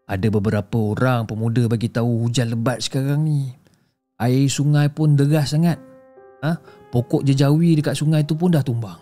ada 0.09 0.27
beberapa 0.33 0.97
orang 0.97 1.29
pemuda 1.29 1.69
bagi 1.69 1.93
tahu 1.93 2.25
hujan 2.25 2.49
lebat 2.57 2.81
sekarang 2.81 3.29
ni. 3.29 3.53
Air 4.17 4.49
sungai 4.49 4.89
pun 4.89 5.15
deras 5.15 5.53
sangat. 5.53 5.77
Ha? 6.41 6.57
Pokok 6.89 7.29
jejawi 7.29 7.77
dekat 7.77 7.93
sungai 7.93 8.25
tu 8.25 8.33
pun 8.33 8.49
dah 8.49 8.65
tumbang. 8.65 8.97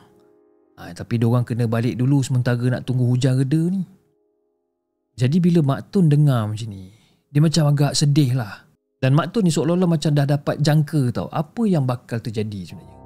Ha, 0.77 0.93
tapi 0.93 1.17
diorang 1.17 1.47
kena 1.47 1.65
balik 1.71 1.97
dulu 1.97 2.21
sementara 2.21 2.61
nak 2.69 2.85
tunggu 2.85 3.07
hujan 3.07 3.39
reda 3.39 3.63
ni. 3.71 3.81
Jadi 5.17 5.41
bila 5.41 5.65
Mak 5.65 5.89
Tun 5.89 6.13
dengar 6.13 6.45
macam 6.45 6.69
ni, 6.69 6.93
dia 7.33 7.41
macam 7.41 7.73
agak 7.73 7.97
sedih 7.97 8.37
lah. 8.37 8.69
Dan 9.01 9.17
Mak 9.17 9.33
Tun 9.33 9.49
ni 9.49 9.53
seolah-olah 9.55 9.89
macam 9.89 10.13
dah 10.13 10.29
dapat 10.29 10.61
jangka 10.61 11.17
tau 11.17 11.29
apa 11.33 11.63
yang 11.65 11.89
bakal 11.89 12.21
terjadi 12.21 12.75
sebenarnya. 12.75 12.99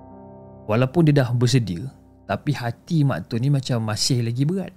Walaupun 0.66 1.07
dia 1.07 1.23
dah 1.23 1.30
bersedia, 1.30 1.87
tapi 2.26 2.50
hati 2.59 3.07
Mak 3.07 3.30
Tun 3.30 3.38
ni 3.38 3.54
macam 3.54 3.87
masih 3.87 4.26
lagi 4.26 4.42
berat. 4.42 4.75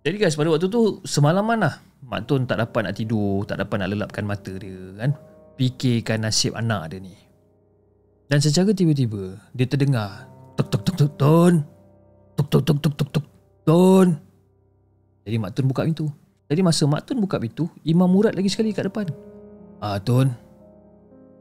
Jadi 0.00 0.16
guys, 0.16 0.32
pada 0.32 0.48
waktu 0.48 0.72
tu 0.72 1.04
semalaman 1.04 1.60
lah 1.60 1.74
Mak 2.00 2.24
Tun 2.24 2.48
tak 2.48 2.56
dapat 2.56 2.88
nak 2.88 2.96
tidur, 2.96 3.44
tak 3.44 3.60
dapat 3.60 3.84
nak 3.84 3.90
lelapkan 3.92 4.24
mata 4.24 4.52
dia 4.56 4.96
kan. 4.96 5.12
Fikirkan 5.60 6.24
nasib 6.24 6.56
anak 6.56 6.96
dia 6.96 7.04
ni. 7.04 7.12
Dan 8.32 8.40
secara 8.40 8.72
tiba-tiba, 8.72 9.36
dia 9.52 9.68
terdengar 9.68 10.24
tok 10.56 10.72
tok 10.72 10.82
tok 10.88 10.96
tok 10.96 11.10
ton. 11.20 11.54
Tok 12.32 12.46
tok 12.48 12.62
tok 12.64 12.78
tok 12.80 12.94
tok 12.96 13.08
tok 13.12 13.26
ton. 13.68 14.08
Jadi 15.28 15.36
Mak 15.36 15.52
Tun 15.52 15.68
buka 15.68 15.84
pintu. 15.84 16.08
Jadi 16.48 16.60
masa 16.64 16.88
Mak 16.88 17.04
Tun 17.04 17.20
buka 17.20 17.36
pintu, 17.36 17.68
Imam 17.84 18.08
Murad 18.08 18.32
lagi 18.32 18.48
sekali 18.48 18.72
kat 18.72 18.88
depan. 18.88 19.04
Ah 19.84 20.00
Tun, 20.00 20.32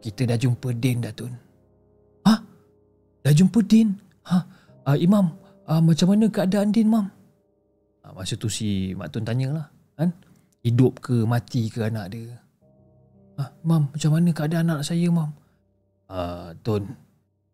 kita 0.04 0.28
dah 0.28 0.36
jumpa 0.36 0.76
Din 0.76 1.00
dah 1.00 1.16
Tun. 1.16 1.32
Ha? 2.28 2.34
Dah 3.24 3.32
jumpa 3.32 3.64
Din? 3.64 3.96
Ha? 4.28 4.38
Ah, 4.84 4.98
Imam, 5.00 5.32
ah, 5.64 5.80
macam 5.80 6.12
mana 6.12 6.28
keadaan 6.28 6.76
Din, 6.76 6.92
Mam? 6.92 7.19
Ah, 8.04 8.16
masa 8.16 8.40
tu 8.40 8.48
si 8.48 8.96
Mak 8.96 9.12
Tun 9.12 9.28
tanyalah. 9.28 9.68
Kan? 10.00 10.16
Hidup 10.64 11.04
ke 11.04 11.24
mati 11.28 11.68
ke 11.68 11.84
anak 11.84 12.16
dia? 12.16 12.40
Ah, 13.40 13.52
Mam, 13.64 13.92
macam 13.92 14.12
mana 14.16 14.30
keadaan 14.36 14.68
anak 14.72 14.84
saya, 14.88 15.08
Mam? 15.12 15.32
Ah, 16.08 16.52
Tun, 16.64 16.88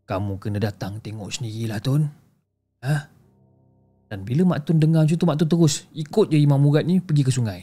kamu 0.05 0.37
kena 0.41 0.57
datang 0.61 1.01
tengok 1.01 1.29
sendirilah, 1.33 1.81
Tun. 1.81 2.09
Ha? 2.85 2.95
Dan 4.09 4.21
bila 4.21 4.55
Mak 4.55 4.69
Tun 4.69 4.77
dengar 4.77 5.05
macam 5.05 5.17
tu, 5.17 5.25
Mak 5.25 5.37
Tun 5.41 5.49
terus 5.49 5.89
ikut 5.97 6.29
je 6.29 6.37
Imam 6.37 6.61
Murad 6.61 6.85
ni 6.85 7.01
pergi 7.01 7.25
ke 7.25 7.33
sungai. 7.33 7.61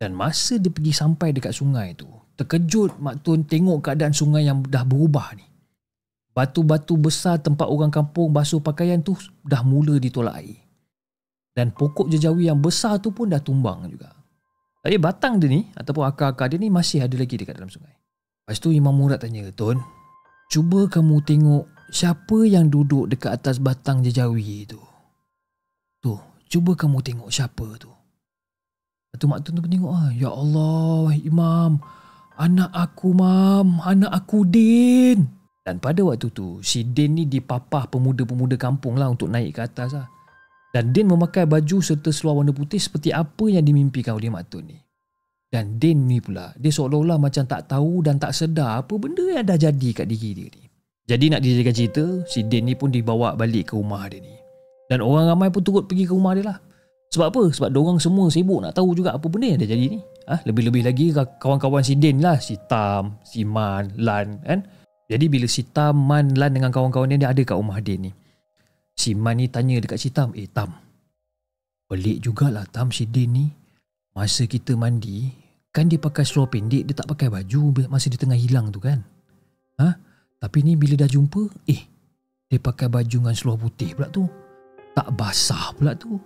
Dan 0.00 0.16
masa 0.16 0.58
dia 0.58 0.72
pergi 0.72 0.90
sampai 0.90 1.30
dekat 1.30 1.54
sungai 1.54 1.94
tu, 1.94 2.08
terkejut 2.40 2.98
Mak 2.98 3.22
Tun 3.22 3.44
tengok 3.44 3.84
keadaan 3.84 4.16
sungai 4.16 4.48
yang 4.48 4.64
dah 4.64 4.82
berubah 4.82 5.36
ni. 5.36 5.46
Batu-batu 6.32 6.96
besar 6.96 7.44
tempat 7.44 7.68
orang 7.68 7.92
kampung 7.92 8.32
basuh 8.32 8.64
pakaian 8.64 9.04
tu 9.04 9.12
dah 9.44 9.60
mula 9.60 10.00
ditolak 10.00 10.40
air. 10.40 10.64
Dan 11.52 11.76
pokok 11.76 12.08
jejawi 12.08 12.48
yang 12.48 12.60
besar 12.64 12.96
tu 13.00 13.12
pun 13.12 13.28
dah 13.28 13.40
tumbang 13.40 13.84
juga. 13.88 14.08
Tapi 14.82 14.96
batang 14.98 15.38
dia 15.38 15.46
ni 15.52 15.68
ataupun 15.76 16.02
akar-akar 16.02 16.50
dia 16.50 16.58
ni 16.58 16.72
masih 16.72 17.04
ada 17.04 17.14
lagi 17.14 17.38
dekat 17.38 17.54
dalam 17.54 17.70
sungai. 17.70 17.94
Lepas 18.42 18.58
tu 18.58 18.74
Imam 18.74 18.90
Murad 18.90 19.22
tanya, 19.22 19.46
Tun, 19.54 19.78
cuba 20.50 20.90
kamu 20.90 21.22
tengok 21.22 21.64
siapa 21.94 22.42
yang 22.42 22.66
duduk 22.66 23.06
dekat 23.06 23.38
atas 23.38 23.62
batang 23.62 24.02
jejawi 24.02 24.66
tu. 24.66 24.80
Tu, 26.02 26.18
cuba 26.50 26.74
kamu 26.74 26.98
tengok 26.98 27.30
siapa 27.30 27.78
tu. 27.78 27.92
Lepas 29.12 29.16
tu 29.22 29.26
Mak 29.30 29.40
Tun 29.46 29.60
tu 29.60 29.62
tengok, 29.62 29.92
ah, 29.94 30.10
Ya 30.10 30.34
Allah, 30.34 31.14
Imam, 31.22 31.78
anak 32.34 32.72
aku, 32.74 33.14
Mam, 33.14 33.78
anak 33.86 34.10
aku, 34.10 34.42
Din. 34.42 35.30
Dan 35.62 35.78
pada 35.78 36.02
waktu 36.02 36.26
tu, 36.34 36.58
si 36.64 36.82
Din 36.82 37.22
ni 37.22 37.30
dipapah 37.30 37.86
pemuda-pemuda 37.86 38.58
kampung 38.58 38.98
lah 38.98 39.06
untuk 39.06 39.30
naik 39.30 39.54
ke 39.54 39.62
atas 39.62 39.94
lah. 39.94 40.10
Dan 40.72 40.96
Din 40.96 41.12
memakai 41.12 41.44
baju 41.44 41.84
serta 41.84 42.08
seluar 42.08 42.40
warna 42.40 42.56
putih 42.56 42.80
seperti 42.80 43.12
apa 43.12 43.44
yang 43.44 43.60
dimimpikan 43.60 44.16
oleh 44.16 44.32
Mak 44.32 44.44
Tun 44.48 44.64
ni. 44.72 44.80
Dan 45.52 45.76
Din 45.76 46.08
ni 46.08 46.16
pula, 46.16 46.56
dia 46.56 46.72
seolah-olah 46.72 47.20
macam 47.20 47.44
tak 47.44 47.68
tahu 47.68 48.00
dan 48.00 48.16
tak 48.16 48.32
sedar 48.32 48.80
apa 48.80 48.96
benda 48.96 49.20
yang 49.20 49.44
dah 49.44 49.60
jadi 49.60 49.88
kat 49.92 50.08
diri 50.08 50.32
dia 50.32 50.48
ni. 50.48 50.64
Jadi 51.04 51.24
nak 51.28 51.44
dijadikan 51.44 51.74
cerita, 51.76 52.04
si 52.24 52.40
Din 52.48 52.64
ni 52.64 52.72
pun 52.72 52.88
dibawa 52.88 53.36
balik 53.36 53.68
ke 53.68 53.76
rumah 53.76 54.08
dia 54.08 54.24
ni. 54.24 54.32
Dan 54.88 55.04
orang 55.04 55.28
ramai 55.28 55.52
pun 55.52 55.60
turut 55.60 55.84
pergi 55.84 56.08
ke 56.08 56.16
rumah 56.16 56.32
dia 56.32 56.48
lah. 56.48 56.56
Sebab 57.12 57.26
apa? 57.28 57.42
Sebab 57.52 57.68
orang 57.76 58.00
semua 58.00 58.32
sibuk 58.32 58.64
nak 58.64 58.72
tahu 58.72 58.96
juga 58.96 59.12
apa 59.12 59.28
benda 59.28 59.52
yang 59.52 59.60
dah 59.60 59.68
jadi 59.68 59.84
ni. 59.92 60.00
Ha? 60.32 60.40
Lebih-lebih 60.48 60.88
lagi 60.88 61.12
kawan-kawan 61.12 61.84
si 61.84 62.00
Din 62.00 62.24
lah. 62.24 62.40
Si 62.40 62.56
Tam, 62.64 63.20
si 63.20 63.44
Man, 63.44 63.92
Lan 64.00 64.40
kan. 64.40 64.64
Jadi 65.12 65.28
bila 65.28 65.44
si 65.44 65.68
Tam, 65.68 66.00
Man, 66.00 66.32
Lan 66.32 66.56
dengan 66.56 66.72
kawan-kawan 66.72 67.12
dia 67.12 67.28
ada 67.28 67.42
kat 67.44 67.52
rumah 67.52 67.76
Din 67.84 68.08
ni. 68.08 68.12
Si 68.96 69.16
Man 69.16 69.40
ni 69.40 69.48
tanya 69.48 69.80
dekat 69.80 69.98
si 69.98 70.12
Tam. 70.12 70.32
Eh 70.36 70.46
Tam, 70.48 70.72
pelik 71.88 72.22
jugalah 72.22 72.68
Tam 72.68 72.92
si 72.92 73.08
Din 73.08 73.30
ni. 73.32 73.46
Masa 74.12 74.44
kita 74.44 74.76
mandi, 74.76 75.32
kan 75.72 75.88
dia 75.88 75.96
pakai 75.96 76.28
seluar 76.28 76.52
pendek, 76.52 76.84
dia 76.84 76.92
tak 76.92 77.08
pakai 77.08 77.32
baju 77.32 77.88
masa 77.88 78.12
dia 78.12 78.20
tengah 78.20 78.36
hilang 78.36 78.68
tu 78.68 78.76
kan. 78.76 79.00
Ha? 79.80 79.88
Tapi 80.36 80.58
ni 80.60 80.76
bila 80.76 81.00
dah 81.00 81.08
jumpa, 81.08 81.48
eh, 81.64 81.80
dia 82.52 82.60
pakai 82.60 82.92
baju 82.92 83.16
dengan 83.24 83.32
seluar 83.32 83.56
putih 83.56 83.96
pula 83.96 84.12
tu 84.12 84.28
tak 84.92 85.08
basah 85.16 85.72
pula 85.76 85.96
tu. 85.96 86.20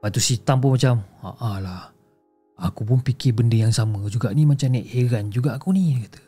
Lepas 0.00 0.10
tu 0.12 0.20
si 0.20 0.40
Tam 0.40 0.60
pun 0.60 0.76
macam, 0.76 1.04
haa 1.20 1.60
lah. 1.60 1.84
Aku 2.60 2.86
pun 2.86 3.04
fikir 3.04 3.36
benda 3.36 3.56
yang 3.58 3.74
sama 3.74 4.00
juga 4.08 4.32
ni 4.32 4.48
macam 4.48 4.72
naik 4.72 4.88
heran 4.88 5.28
juga 5.28 5.56
aku 5.58 5.74
ni, 5.76 6.00
kata. 6.06 6.23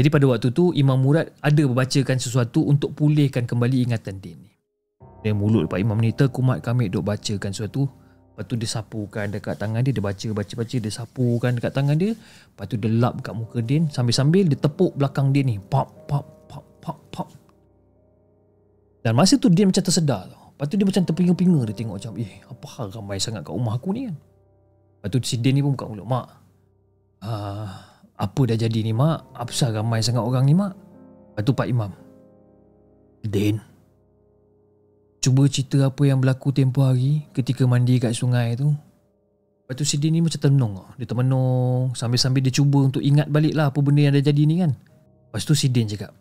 Jadi 0.00 0.08
pada 0.08 0.24
waktu 0.32 0.48
tu, 0.56 0.72
Imam 0.72 0.96
Murad 0.96 1.28
ada 1.44 1.60
membacakan 1.60 2.16
sesuatu 2.16 2.64
untuk 2.64 2.96
pulihkan 2.96 3.44
kembali 3.44 3.84
ingatan 3.84 4.16
Din 4.16 4.40
ni. 4.40 4.52
Dan 5.20 5.36
mulut 5.36 5.68
Pak 5.68 5.76
Imam 5.76 6.00
ni 6.00 6.16
terkumat 6.16 6.64
kami 6.64 6.88
duk 6.88 7.04
bacakan 7.04 7.52
sesuatu. 7.52 7.84
Lepas 7.84 8.48
tu 8.48 8.56
dia 8.56 8.64
sapukan 8.64 9.28
dekat 9.28 9.60
tangan 9.60 9.84
dia, 9.84 9.92
dia 9.92 10.00
baca, 10.00 10.26
baca, 10.32 10.52
baca, 10.56 10.76
dia 10.80 10.88
sapukan 10.88 11.52
dekat 11.52 11.76
tangan 11.76 12.00
dia. 12.00 12.16
Lepas 12.16 12.64
tu 12.64 12.80
dia 12.80 12.88
lap 12.88 13.20
dekat 13.20 13.34
muka 13.36 13.60
Din, 13.60 13.92
sambil-sambil 13.92 14.48
dia 14.48 14.56
tepuk 14.56 14.96
belakang 14.96 15.36
dia 15.36 15.44
ni. 15.44 15.60
Pop, 15.60 16.08
pop, 16.08 16.48
pop, 16.48 16.64
pop, 16.80 16.96
pop. 17.12 17.28
Dan 19.04 19.12
masa 19.12 19.36
tu 19.36 19.52
dia 19.52 19.68
macam 19.68 19.84
tersedar 19.84 20.32
tau. 20.32 20.56
Lepas 20.56 20.64
tu 20.64 20.80
dia 20.80 20.86
macam 20.88 21.02
terpinga-pinga 21.04 21.60
dia 21.68 21.76
tengok 21.76 22.00
macam 22.00 22.12
eh 22.16 22.40
apa 22.48 22.66
hal 22.80 22.88
ramai 22.88 23.20
sangat 23.20 23.44
kat 23.44 23.52
rumah 23.52 23.76
aku 23.76 23.92
ni 23.92 24.08
kan. 24.08 24.16
Lepas 24.16 25.08
tu 25.12 25.16
si 25.28 25.36
Din 25.36 25.52
ni 25.52 25.60
pun 25.60 25.76
buka 25.76 25.84
mulut. 25.92 26.08
Mak, 26.08 26.26
uh, 27.28 27.89
apa 28.20 28.40
dah 28.44 28.56
jadi 28.60 28.84
ni 28.84 28.92
mak? 28.92 29.32
Apa 29.32 29.48
sah 29.48 29.72
ramai 29.72 30.04
sangat 30.04 30.20
orang 30.20 30.44
ni 30.44 30.52
mak? 30.52 30.76
Lepas 31.32 31.42
tu 31.48 31.56
Pak 31.56 31.68
Imam. 31.72 31.88
Din, 33.24 33.56
cuba 35.24 35.48
cerita 35.48 35.88
apa 35.88 36.02
yang 36.04 36.20
berlaku 36.20 36.52
tempoh 36.52 36.88
hari 36.88 37.24
ketika 37.32 37.64
mandi 37.64 37.96
kat 37.96 38.12
sungai 38.12 38.56
tu. 38.60 38.72
Lepas 39.64 39.76
tu 39.76 39.84
si 39.88 39.96
Din 39.96 40.16
ni 40.16 40.20
macam 40.20 40.36
termenung. 40.36 40.74
Dia 41.00 41.08
termenung 41.08 41.96
sambil-sambil 41.96 42.44
dia 42.44 42.52
cuba 42.52 42.84
untuk 42.84 43.00
ingat 43.00 43.28
balik 43.32 43.56
lah 43.56 43.72
apa 43.72 43.78
benda 43.80 44.04
yang 44.04 44.12
dah 44.16 44.24
jadi 44.24 44.42
ni 44.44 44.60
kan. 44.60 44.72
Lepas 45.30 45.46
tu 45.48 45.56
si 45.56 45.72
Din 45.72 45.88
cakap, 45.88 46.12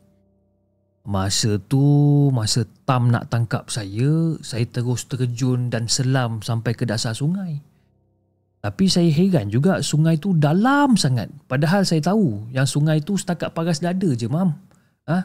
Masa 1.10 1.58
tu, 1.58 2.30
masa 2.30 2.68
Tam 2.86 3.10
nak 3.10 3.34
tangkap 3.34 3.72
saya, 3.74 4.38
saya 4.46 4.66
terus 4.70 5.10
terjun 5.10 5.74
dan 5.74 5.90
selam 5.90 6.44
sampai 6.46 6.78
ke 6.78 6.86
dasar 6.86 7.18
sungai. 7.18 7.64
Tapi 8.60 8.92
saya 8.92 9.08
heran 9.08 9.48
juga 9.48 9.80
sungai 9.80 10.20
tu 10.20 10.36
dalam 10.36 11.00
sangat. 11.00 11.32
Padahal 11.48 11.88
saya 11.88 12.04
tahu 12.04 12.52
yang 12.52 12.68
sungai 12.68 13.00
tu 13.00 13.16
setakat 13.16 13.56
paras 13.56 13.80
dada 13.80 14.12
je, 14.12 14.28
Mam. 14.28 14.52
Ha? 15.08 15.18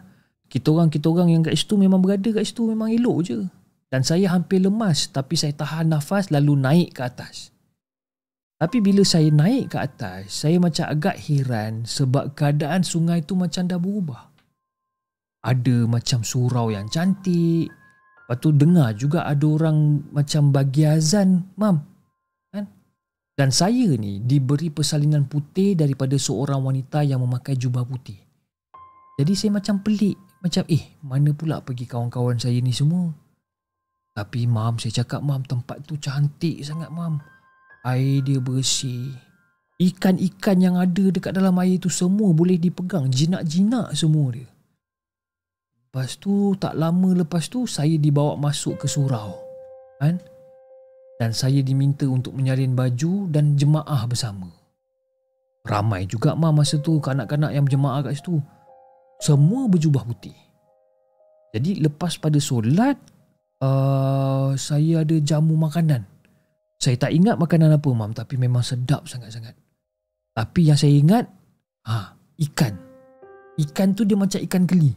Kita 0.46 0.70
orang 0.70 0.86
kita 0.86 1.10
orang 1.10 1.34
yang 1.34 1.42
kat 1.42 1.58
situ 1.58 1.74
memang 1.74 1.98
berada 1.98 2.30
kat 2.30 2.46
situ 2.46 2.62
memang 2.70 2.94
elok 2.94 3.18
je. 3.26 3.38
Dan 3.90 4.06
saya 4.06 4.30
hampir 4.30 4.62
lemas 4.62 5.10
tapi 5.10 5.34
saya 5.34 5.54
tahan 5.54 5.90
nafas 5.90 6.30
lalu 6.30 6.54
naik 6.54 6.94
ke 6.94 7.02
atas. 7.02 7.50
Tapi 8.54 8.78
bila 8.78 9.02
saya 9.02 9.28
naik 9.34 9.74
ke 9.74 9.78
atas, 9.82 10.30
saya 10.30 10.62
macam 10.62 10.86
agak 10.86 11.18
heran 11.26 11.82
sebab 11.82 12.38
keadaan 12.38 12.86
sungai 12.86 13.26
tu 13.26 13.34
macam 13.34 13.66
dah 13.66 13.78
berubah 13.82 14.34
ada 15.44 15.76
macam 15.84 16.24
surau 16.24 16.72
yang 16.72 16.88
cantik. 16.88 17.68
Lepas 18.24 18.36
tu 18.40 18.56
dengar 18.56 18.96
juga 18.96 19.28
ada 19.28 19.44
orang 19.44 20.00
macam 20.08 20.48
bagi 20.48 20.88
azan, 20.88 21.44
mam. 21.60 21.84
Dan 23.34 23.50
saya 23.50 23.90
ni 23.98 24.22
diberi 24.22 24.70
persalinan 24.70 25.26
putih 25.26 25.74
daripada 25.74 26.14
seorang 26.14 26.62
wanita 26.62 27.02
yang 27.02 27.18
memakai 27.18 27.58
jubah 27.58 27.82
putih. 27.82 28.14
Jadi 29.18 29.32
saya 29.34 29.50
macam 29.58 29.82
pelik. 29.82 30.14
Macam 30.38 30.62
eh 30.70 30.94
mana 31.02 31.34
pula 31.34 31.58
pergi 31.58 31.86
kawan-kawan 31.90 32.38
saya 32.38 32.62
ni 32.62 32.70
semua. 32.70 33.10
Tapi 34.14 34.46
mam 34.46 34.78
saya 34.78 35.02
cakap 35.02 35.26
mam 35.26 35.42
tempat 35.42 35.82
tu 35.82 35.98
cantik 35.98 36.62
sangat 36.62 36.94
mam. 36.94 37.18
Air 37.82 38.22
dia 38.22 38.38
bersih. 38.38 39.10
Ikan-ikan 39.82 40.62
yang 40.62 40.78
ada 40.78 41.10
dekat 41.10 41.34
dalam 41.34 41.58
air 41.58 41.82
tu 41.82 41.90
semua 41.90 42.30
boleh 42.30 42.54
dipegang. 42.54 43.10
Jinak-jinak 43.10 43.98
semua 43.98 44.30
dia. 44.30 44.46
Lepas 45.90 46.18
tu 46.22 46.54
tak 46.54 46.78
lama 46.78 47.18
lepas 47.18 47.50
tu 47.50 47.66
saya 47.66 47.98
dibawa 47.98 48.38
masuk 48.38 48.78
ke 48.78 48.86
surau. 48.86 49.34
Kan? 49.98 50.22
Dan 51.24 51.32
saya 51.32 51.64
diminta 51.64 52.04
untuk 52.04 52.36
menyalin 52.36 52.76
baju 52.76 53.32
dan 53.32 53.56
jemaah 53.56 54.04
bersama. 54.04 54.44
Ramai 55.64 56.04
juga 56.04 56.36
ma 56.36 56.52
masa 56.52 56.76
tu 56.76 57.00
kanak-kanak 57.00 57.48
yang 57.48 57.64
berjemaah 57.64 58.04
kat 58.04 58.20
situ. 58.20 58.36
Semua 59.24 59.64
berjubah 59.64 60.04
putih. 60.04 60.36
Jadi 61.56 61.80
lepas 61.80 62.20
pada 62.20 62.36
solat, 62.36 63.00
uh, 63.64 64.52
saya 64.52 65.00
ada 65.00 65.16
jamu 65.16 65.56
makanan. 65.56 66.04
Saya 66.76 67.00
tak 67.00 67.16
ingat 67.16 67.40
makanan 67.40 67.72
apa 67.72 67.88
mam 67.88 68.12
tapi 68.12 68.36
memang 68.36 68.60
sedap 68.60 69.08
sangat-sangat. 69.08 69.56
Tapi 70.36 70.60
yang 70.68 70.76
saya 70.76 70.92
ingat, 70.92 71.24
ha, 71.88 72.12
ikan. 72.36 72.76
Ikan 73.56 73.96
tu 73.96 74.04
dia 74.04 74.20
macam 74.20 74.44
ikan 74.44 74.68
geli. 74.68 74.92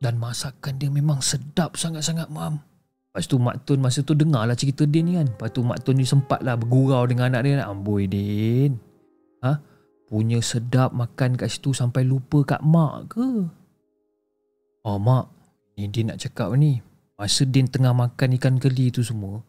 Dan 0.00 0.16
masakan 0.16 0.80
dia 0.80 0.88
memang 0.88 1.20
sedap 1.20 1.76
sangat-sangat 1.76 2.32
mam. 2.32 2.56
Lepas 3.12 3.28
tu 3.28 3.36
Mak 3.36 3.68
Tun 3.68 3.76
masa 3.84 4.00
tu 4.00 4.16
dengar 4.16 4.48
lah 4.48 4.56
cerita 4.56 4.88
Din 4.88 5.04
ni 5.04 5.20
kan. 5.20 5.28
Lepas 5.28 5.52
tu 5.52 5.60
Mak 5.60 5.84
Tun 5.84 6.00
ni 6.00 6.08
sempat 6.08 6.40
lah 6.40 6.56
bergurau 6.56 7.04
dengan 7.04 7.28
anak 7.28 7.44
dia. 7.44 7.68
Amboi 7.68 8.08
Din. 8.08 8.80
Ha? 9.44 9.60
Punya 10.08 10.40
sedap 10.40 10.96
makan 10.96 11.36
kat 11.36 11.52
situ 11.52 11.76
sampai 11.76 12.08
lupa 12.08 12.40
kat 12.56 12.64
Mak 12.64 13.12
ke? 13.12 13.28
Oh 14.88 14.96
Mak, 14.96 15.28
ni 15.76 15.92
Din 15.92 16.08
nak 16.08 16.24
cakap 16.24 16.56
ni. 16.56 16.80
Masa 17.20 17.44
Din 17.44 17.68
tengah 17.68 17.92
makan 17.92 18.32
ikan 18.40 18.56
geli 18.56 18.88
tu 18.88 19.04
semua, 19.04 19.44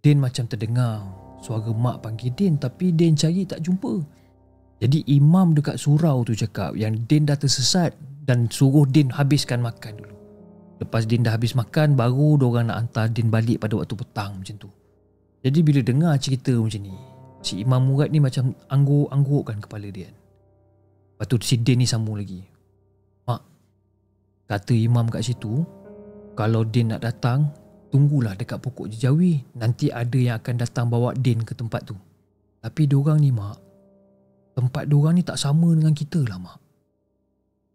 Din 0.00 0.16
macam 0.16 0.48
terdengar 0.48 1.04
suara 1.44 1.76
Mak 1.76 2.00
panggil 2.00 2.32
Din 2.32 2.56
tapi 2.56 2.88
Din 2.96 3.12
cari 3.12 3.44
tak 3.44 3.60
jumpa. 3.60 4.00
Jadi 4.80 5.04
imam 5.12 5.52
dekat 5.52 5.76
surau 5.76 6.24
tu 6.24 6.32
cakap 6.32 6.72
yang 6.72 7.04
Din 7.04 7.28
dah 7.28 7.36
tersesat 7.36 7.92
dan 8.24 8.48
suruh 8.48 8.88
Din 8.88 9.12
habiskan 9.12 9.60
makan 9.60 10.00
dulu. 10.00 10.16
Lepas 10.82 11.06
Din 11.06 11.22
dah 11.22 11.34
habis 11.34 11.54
makan 11.54 11.94
Baru 11.94 12.38
orang 12.40 12.70
nak 12.70 12.78
hantar 12.86 13.06
Din 13.10 13.30
balik 13.30 13.62
pada 13.62 13.78
waktu 13.78 13.94
petang 13.94 14.42
macam 14.42 14.56
tu. 14.58 14.70
Jadi 15.44 15.58
bila 15.62 15.80
dengar 15.84 16.14
cerita 16.18 16.50
macam 16.54 16.82
ni 16.82 16.94
Si 17.44 17.60
Imam 17.60 17.84
Murad 17.84 18.08
ni 18.10 18.18
macam 18.18 18.56
angguk-anggukkan 18.72 19.68
kepala 19.68 19.88
dia 19.92 20.10
Lepas 21.14 21.26
tu 21.30 21.36
si 21.44 21.60
Din 21.60 21.84
ni 21.84 21.86
sambung 21.86 22.18
lagi. 22.18 22.42
Mak 23.28 23.42
Kata 24.50 24.74
Imam 24.74 25.06
kat 25.06 25.22
situ 25.22 25.62
Kalau 26.34 26.66
Din 26.66 26.90
nak 26.90 27.04
datang 27.04 27.52
Tunggulah 27.94 28.34
dekat 28.34 28.58
pokok 28.58 28.90
jejawi 28.90 29.38
Nanti 29.54 29.94
ada 29.94 30.18
yang 30.18 30.36
akan 30.42 30.54
datang 30.58 30.90
bawa 30.90 31.14
Din 31.14 31.46
ke 31.46 31.54
tempat 31.54 31.86
tu. 31.86 31.94
Tapi 32.58 32.90
diorang 32.90 33.22
ni 33.22 33.30
mak 33.30 33.60
Tempat 34.58 34.90
diorang 34.90 35.14
ni 35.14 35.22
tak 35.22 35.38
sama 35.38 35.70
dengan 35.70 35.94
kita 35.94 36.24
lah 36.26 36.40
mak 36.40 36.63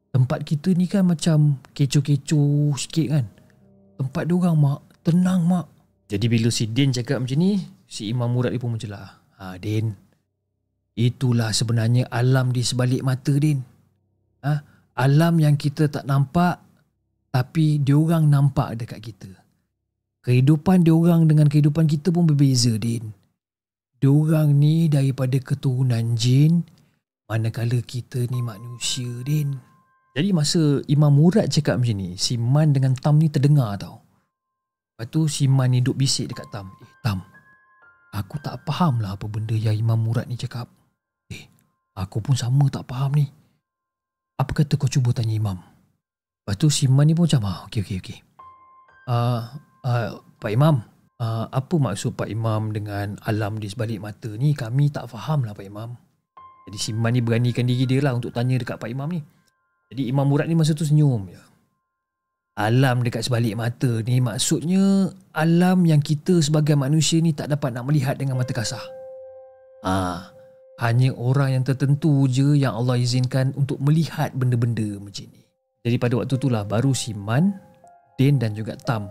Tempat 0.10 0.42
kita 0.42 0.74
ni 0.74 0.90
kan 0.90 1.06
macam 1.06 1.62
kecoh-kecoh 1.78 2.74
sikit 2.74 3.08
kan. 3.14 3.26
Tempat 4.02 4.26
dia 4.26 4.36
orang 4.36 4.58
mak, 4.58 4.80
tenang 5.06 5.46
mak. 5.46 5.66
Jadi 6.10 6.26
bila 6.26 6.50
si 6.50 6.66
Din 6.66 6.90
cakap 6.90 7.22
macam 7.22 7.38
ni, 7.38 7.62
si 7.86 8.10
Imam 8.10 8.34
Murad 8.34 8.50
ni 8.50 8.58
pun 8.58 8.74
lah. 8.90 9.22
Ha 9.38 9.62
Din, 9.62 9.94
itulah 10.98 11.54
sebenarnya 11.54 12.10
alam 12.10 12.50
di 12.50 12.66
sebalik 12.66 13.06
mata 13.06 13.38
Din. 13.38 13.62
Ha? 14.42 14.54
Alam 14.98 15.38
yang 15.38 15.56
kita 15.56 15.88
tak 15.88 16.10
nampak, 16.10 16.58
tapi 17.30 17.78
dia 17.78 17.96
orang 17.96 18.26
nampak 18.26 18.82
dekat 18.82 19.00
kita. 19.00 19.30
Kehidupan 20.26 20.84
dia 20.84 20.92
orang 20.92 21.30
dengan 21.30 21.48
kehidupan 21.48 21.86
kita 21.86 22.10
pun 22.10 22.26
berbeza 22.26 22.74
Din. 22.82 23.14
Dia 24.02 24.10
orang 24.10 24.58
ni 24.58 24.90
daripada 24.90 25.38
keturunan 25.38 26.18
jin, 26.18 26.66
manakala 27.30 27.78
kita 27.86 28.26
ni 28.34 28.42
manusia 28.42 29.08
Din. 29.22 29.69
Jadi 30.18 30.30
masa 30.34 30.82
Imam 30.90 31.14
Murad 31.14 31.46
cakap 31.54 31.78
macam 31.78 31.96
ni, 31.96 32.18
si 32.18 32.36
Man 32.36 32.74
dengan 32.74 32.98
Tam 32.98 33.22
ni 33.22 33.30
terdengar 33.30 33.78
tau. 33.78 34.02
Lepas 34.98 35.06
tu 35.14 35.30
si 35.30 35.46
Man 35.46 35.72
ni 35.72 35.86
duduk 35.86 36.02
bisik 36.02 36.34
dekat 36.34 36.50
Tam. 36.50 36.74
Eh 36.82 36.92
Tam, 37.06 37.22
aku 38.12 38.42
tak 38.42 38.66
faham 38.66 39.00
lah 39.00 39.14
apa 39.14 39.30
benda 39.30 39.54
yang 39.54 39.78
Imam 39.78 40.02
Murad 40.02 40.26
ni 40.26 40.36
cakap. 40.36 40.66
Eh, 41.30 41.46
aku 41.94 42.26
pun 42.26 42.34
sama 42.34 42.66
tak 42.74 42.90
faham 42.90 43.22
ni. 43.22 43.30
Apa 44.40 44.52
kata 44.64 44.80
kau 44.82 44.90
cuba 44.90 45.14
tanya 45.14 45.38
Imam? 45.38 45.62
Lepas 46.42 46.56
tu 46.58 46.74
si 46.74 46.90
Man 46.90 47.06
ni 47.06 47.14
pun 47.14 47.30
macam, 47.30 47.46
ah, 47.46 47.60
okey, 47.70 47.86
okey, 47.86 47.98
okey. 48.02 48.20
Uh, 49.06 49.46
uh, 49.86 50.18
Pak 50.42 50.50
Imam, 50.50 50.82
uh, 51.22 51.46
apa 51.54 51.76
maksud 51.78 52.18
Pak 52.18 52.26
Imam 52.26 52.74
dengan 52.74 53.14
alam 53.30 53.62
di 53.62 53.70
sebalik 53.70 54.02
mata 54.02 54.34
ni? 54.34 54.58
Kami 54.58 54.90
tak 54.90 55.06
faham 55.14 55.46
lah 55.46 55.54
Pak 55.54 55.70
Imam. 55.70 55.94
Jadi 56.66 56.78
si 56.82 56.92
Man 56.98 57.14
ni 57.14 57.22
beranikan 57.22 57.70
diri 57.70 57.86
dia 57.86 58.02
lah 58.02 58.18
untuk 58.18 58.34
tanya 58.34 58.58
dekat 58.58 58.82
Pak 58.82 58.90
Imam 58.90 59.08
ni. 59.14 59.22
Jadi 59.90 60.06
Imam 60.06 60.30
Murad 60.30 60.46
ni 60.46 60.54
masa 60.54 60.78
tu 60.78 60.86
senyum 60.86 61.34
je. 61.34 61.42
Alam 62.60 63.02
dekat 63.02 63.26
sebalik 63.26 63.56
mata 63.56 64.04
ni 64.04 64.20
maksudnya 64.20 65.10
alam 65.32 65.88
yang 65.88 66.04
kita 66.04 66.44
sebagai 66.44 66.76
manusia 66.76 67.18
ni 67.24 67.32
tak 67.34 67.50
dapat 67.50 67.74
nak 67.74 67.88
melihat 67.88 68.20
dengan 68.20 68.38
mata 68.38 68.52
kasar. 68.52 68.84
Ha, 69.82 70.28
hanya 70.84 71.16
orang 71.16 71.56
yang 71.56 71.64
tertentu 71.64 72.28
je 72.28 72.60
yang 72.60 72.76
Allah 72.76 73.00
izinkan 73.00 73.56
untuk 73.56 73.80
melihat 73.80 74.36
benda-benda 74.36 75.00
macam 75.00 75.26
ni. 75.32 75.42
Jadi 75.88 75.96
pada 75.96 76.20
waktu 76.20 76.36
itulah 76.36 76.68
baru 76.68 76.92
si 76.92 77.16
Man, 77.16 77.56
Din 78.20 78.38
dan 78.38 78.52
juga 78.54 78.76
Tam 78.76 79.08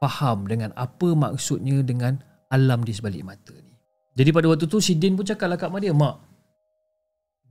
faham 0.00 0.48
dengan 0.48 0.72
apa 0.74 1.12
maksudnya 1.12 1.84
dengan 1.84 2.16
alam 2.48 2.80
di 2.80 2.96
sebalik 2.96 3.22
mata 3.22 3.52
ni. 3.52 3.76
Jadi 4.16 4.32
pada 4.32 4.48
waktu 4.48 4.64
tu 4.64 4.80
si 4.80 4.96
Din 4.96 5.14
pun 5.14 5.28
cakap 5.28 5.52
lah 5.52 5.60
kat 5.60 5.68
mak 5.68 5.84
dia, 5.84 5.92
Mak, 5.92 6.16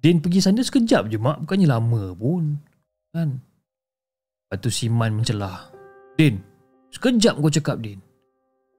Din 0.02 0.22
pergi 0.22 0.42
sana 0.42 0.62
sekejap 0.62 1.10
je 1.10 1.18
mak 1.18 1.46
Bukannya 1.46 1.66
lama 1.66 2.14
pun 2.14 2.62
Kan? 3.15 3.39
Lepas 4.51 4.60
tu 4.60 4.67
Siman 4.67 5.15
mencelah. 5.15 5.71
Din 6.19 6.43
Sekejap 6.91 7.39
kau 7.39 7.47
cakap 7.47 7.80
Din. 7.80 8.04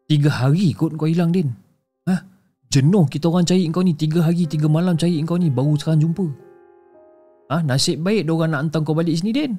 Tiga 0.04 0.28
hari 0.28 0.76
kot 0.76 0.92
kau 1.00 1.08
hilang 1.08 1.32
Din. 1.32 1.48
Ha? 2.04 2.20
Jenuh 2.68 3.08
kita 3.08 3.32
orang 3.32 3.48
cari 3.48 3.64
kau 3.72 3.80
ni. 3.80 3.96
Tiga 3.96 4.20
hari 4.20 4.44
tiga 4.44 4.68
malam 4.68 5.00
cari 5.00 5.24
kau 5.24 5.40
ni. 5.40 5.48
Baru 5.48 5.72
sekarang 5.80 6.04
jumpa. 6.04 6.28
Ha? 7.48 7.64
Nasib 7.64 8.04
baik 8.04 8.28
orang 8.28 8.52
nak 8.52 8.60
hantar 8.68 8.80
kau 8.84 8.92
balik 8.92 9.16
sini 9.16 9.32
Din. 9.32 9.56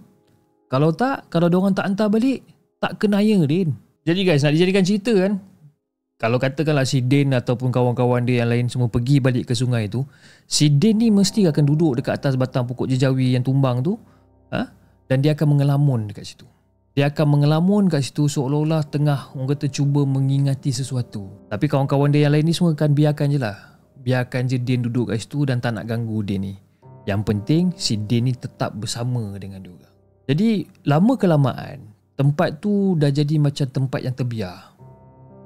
Kalau 0.70 0.94
tak 0.94 1.26
Kalau 1.34 1.50
orang 1.50 1.74
tak 1.74 1.90
hantar 1.90 2.14
balik 2.14 2.46
Tak 2.78 3.02
kenaya 3.02 3.42
Din. 3.50 3.74
Jadi 4.06 4.22
guys 4.22 4.46
nak 4.46 4.54
dijadikan 4.54 4.86
cerita 4.86 5.12
kan? 5.18 5.42
Kalau 6.18 6.38
katakanlah 6.42 6.86
si 6.86 7.02
Din 7.02 7.34
ataupun 7.34 7.70
kawan-kawan 7.70 8.26
dia 8.26 8.42
yang 8.46 8.50
lain 8.50 8.66
semua 8.70 8.90
pergi 8.90 9.22
balik 9.22 9.50
ke 9.50 9.54
sungai 9.54 9.86
tu, 9.86 10.02
si 10.50 10.66
Din 10.74 10.98
ni 10.98 11.14
mesti 11.14 11.46
akan 11.46 11.62
duduk 11.62 12.02
dekat 12.02 12.18
atas 12.18 12.34
batang 12.34 12.66
pokok 12.66 12.90
jejawi 12.90 13.38
yang 13.38 13.46
tumbang 13.46 13.86
tu, 13.86 14.02
ha? 14.52 14.72
dan 15.08 15.24
dia 15.24 15.34
akan 15.34 15.58
mengelamun 15.58 16.12
dekat 16.12 16.28
situ. 16.36 16.48
Dia 16.98 17.14
akan 17.14 17.38
mengelamun 17.38 17.94
kat 17.94 18.02
situ 18.02 18.26
seolah-olah 18.26 18.82
tengah 18.90 19.30
orang 19.38 19.54
kata 19.54 19.70
cuba 19.70 20.02
mengingati 20.02 20.74
sesuatu. 20.74 21.30
Tapi 21.46 21.70
kawan-kawan 21.70 22.10
dia 22.10 22.26
yang 22.26 22.34
lain 22.34 22.50
ni 22.50 22.58
semua 22.58 22.74
akan 22.74 22.98
biarkan 22.98 23.30
je 23.30 23.38
lah. 23.38 23.78
Biarkan 24.02 24.50
je 24.50 24.58
Din 24.58 24.82
duduk 24.82 25.14
kat 25.14 25.22
situ 25.22 25.46
dan 25.46 25.62
tak 25.62 25.78
nak 25.78 25.86
ganggu 25.86 26.26
Din 26.26 26.42
ni. 26.42 26.54
Yang 27.06 27.22
penting 27.22 27.64
si 27.78 28.02
Din 28.02 28.26
ni 28.26 28.34
tetap 28.34 28.74
bersama 28.74 29.38
dengan 29.38 29.62
dia 29.62 29.70
orang. 29.70 29.94
Jadi 30.26 30.66
lama 30.90 31.14
kelamaan 31.22 31.86
tempat 32.18 32.66
tu 32.66 32.98
dah 32.98 33.14
jadi 33.14 33.38
macam 33.38 33.70
tempat 33.70 34.02
yang 34.02 34.18
terbiar. 34.18 34.74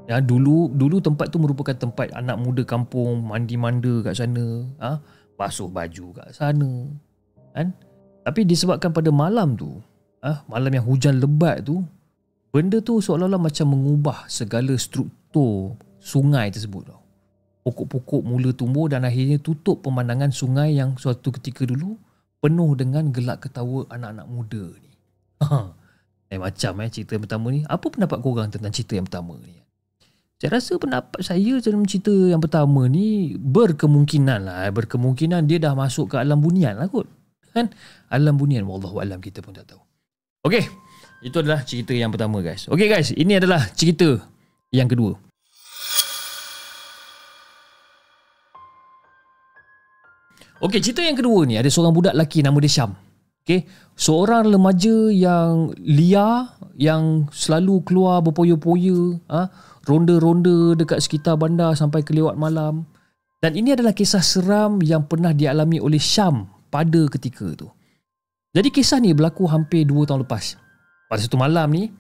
Ya 0.08 0.24
dulu 0.24 0.72
dulu 0.72 1.04
tempat 1.04 1.36
tu 1.36 1.38
merupakan 1.38 1.76
tempat 1.76 2.16
anak 2.16 2.40
muda 2.40 2.64
kampung 2.64 3.28
mandi 3.28 3.60
manda 3.60 4.00
kat 4.08 4.16
sana, 4.16 4.66
ha? 4.80 5.04
basuh 5.36 5.68
baju 5.68 6.16
kat 6.16 6.32
sana. 6.32 6.88
Kan? 7.52 7.76
Tapi 8.22 8.46
disebabkan 8.46 8.94
pada 8.94 9.10
malam 9.10 9.58
tu, 9.58 9.82
ha? 10.22 10.46
malam 10.46 10.70
yang 10.70 10.86
hujan 10.86 11.18
lebat 11.18 11.66
tu, 11.66 11.82
benda 12.54 12.78
tu 12.80 13.02
seolah-olah 13.02 13.42
macam 13.42 13.74
mengubah 13.74 14.30
segala 14.30 14.78
struktur 14.78 15.74
sungai 15.98 16.54
tersebut 16.54 16.86
tau. 16.86 17.02
Pokok-pokok 17.62 18.22
mula 18.26 18.50
tumbuh 18.58 18.90
dan 18.90 19.06
akhirnya 19.06 19.38
tutup 19.38 19.86
pemandangan 19.86 20.34
sungai 20.34 20.74
yang 20.74 20.98
suatu 20.98 21.30
ketika 21.38 21.62
dulu 21.66 21.94
penuh 22.42 22.74
dengan 22.74 23.14
gelak 23.14 23.46
ketawa 23.46 23.86
anak-anak 23.90 24.28
muda 24.30 24.66
ni. 24.82 24.92
Ha. 25.42 25.74
Eh 26.32 26.40
macam 26.40 26.80
eh 26.80 26.88
cerita 26.88 27.18
yang 27.18 27.28
pertama 27.28 27.52
ni. 27.52 27.66
Apa 27.68 27.92
pendapat 27.92 28.24
korang 28.24 28.48
tentang 28.48 28.72
cerita 28.72 28.96
yang 28.96 29.04
pertama 29.04 29.36
ni? 29.44 29.58
Saya 30.40 30.58
rasa 30.58 30.80
pendapat 30.80 31.20
saya 31.22 31.60
dalam 31.60 31.84
cerita 31.84 32.14
yang 32.14 32.40
pertama 32.40 32.88
ni 32.88 33.36
berkemungkinan 33.36 34.48
lah. 34.48 34.58
Eh. 34.66 34.72
Berkemungkinan 34.72 35.44
dia 35.46 35.60
dah 35.60 35.76
masuk 35.76 36.14
ke 36.14 36.16
alam 36.18 36.40
bunian 36.40 36.80
lah 36.80 36.88
kot. 36.88 37.10
Kan? 37.52 37.72
Alam 38.12 38.36
bunian. 38.40 38.64
Wallahualam 38.68 39.20
kita 39.20 39.44
pun 39.44 39.56
tak 39.56 39.70
tahu. 39.72 39.82
Okay. 40.42 40.66
Itu 41.22 41.46
adalah 41.46 41.62
cerita 41.62 41.94
yang 41.94 42.10
pertama 42.10 42.42
guys. 42.42 42.66
Okay 42.66 42.88
guys. 42.90 43.14
Ini 43.14 43.38
adalah 43.38 43.70
cerita 43.78 44.18
yang 44.74 44.90
kedua. 44.90 45.14
Okay. 50.62 50.80
Cerita 50.82 51.06
yang 51.06 51.18
kedua 51.18 51.46
ni 51.46 51.56
ada 51.60 51.70
seorang 51.70 51.94
budak 51.94 52.18
lelaki 52.18 52.42
nama 52.42 52.58
dia 52.58 52.72
Syam. 52.72 52.92
Okay. 53.46 53.70
Seorang 53.94 54.50
remaja 54.50 55.12
yang 55.14 55.76
liar. 55.78 56.58
Yang 56.82 57.30
selalu 57.30 57.86
keluar 57.86 58.26
berpoya-poya. 58.26 59.22
Ha? 59.30 59.42
ronda-ronda 59.86 60.78
dekat 60.78 61.02
sekitar 61.02 61.38
bandar 61.38 61.74
sampai 61.74 62.06
ke 62.06 62.14
lewat 62.14 62.38
malam. 62.38 62.86
Dan 63.42 63.58
ini 63.58 63.74
adalah 63.74 63.98
kisah 63.98 64.22
seram 64.22 64.78
yang 64.86 65.10
pernah 65.10 65.34
dialami 65.34 65.82
oleh 65.82 65.98
Syam 65.98 66.46
pada 66.72 67.02
ketika 67.12 67.46
itu. 67.52 67.68
Jadi 68.52 68.68
kisah 68.72 69.00
ni 69.00 69.12
berlaku 69.12 69.48
hampir 69.48 69.84
2 69.84 70.08
tahun 70.08 70.24
lepas. 70.24 70.60
Pada 71.12 71.20
satu 71.20 71.36
malam 71.36 71.68
ni, 71.72 71.92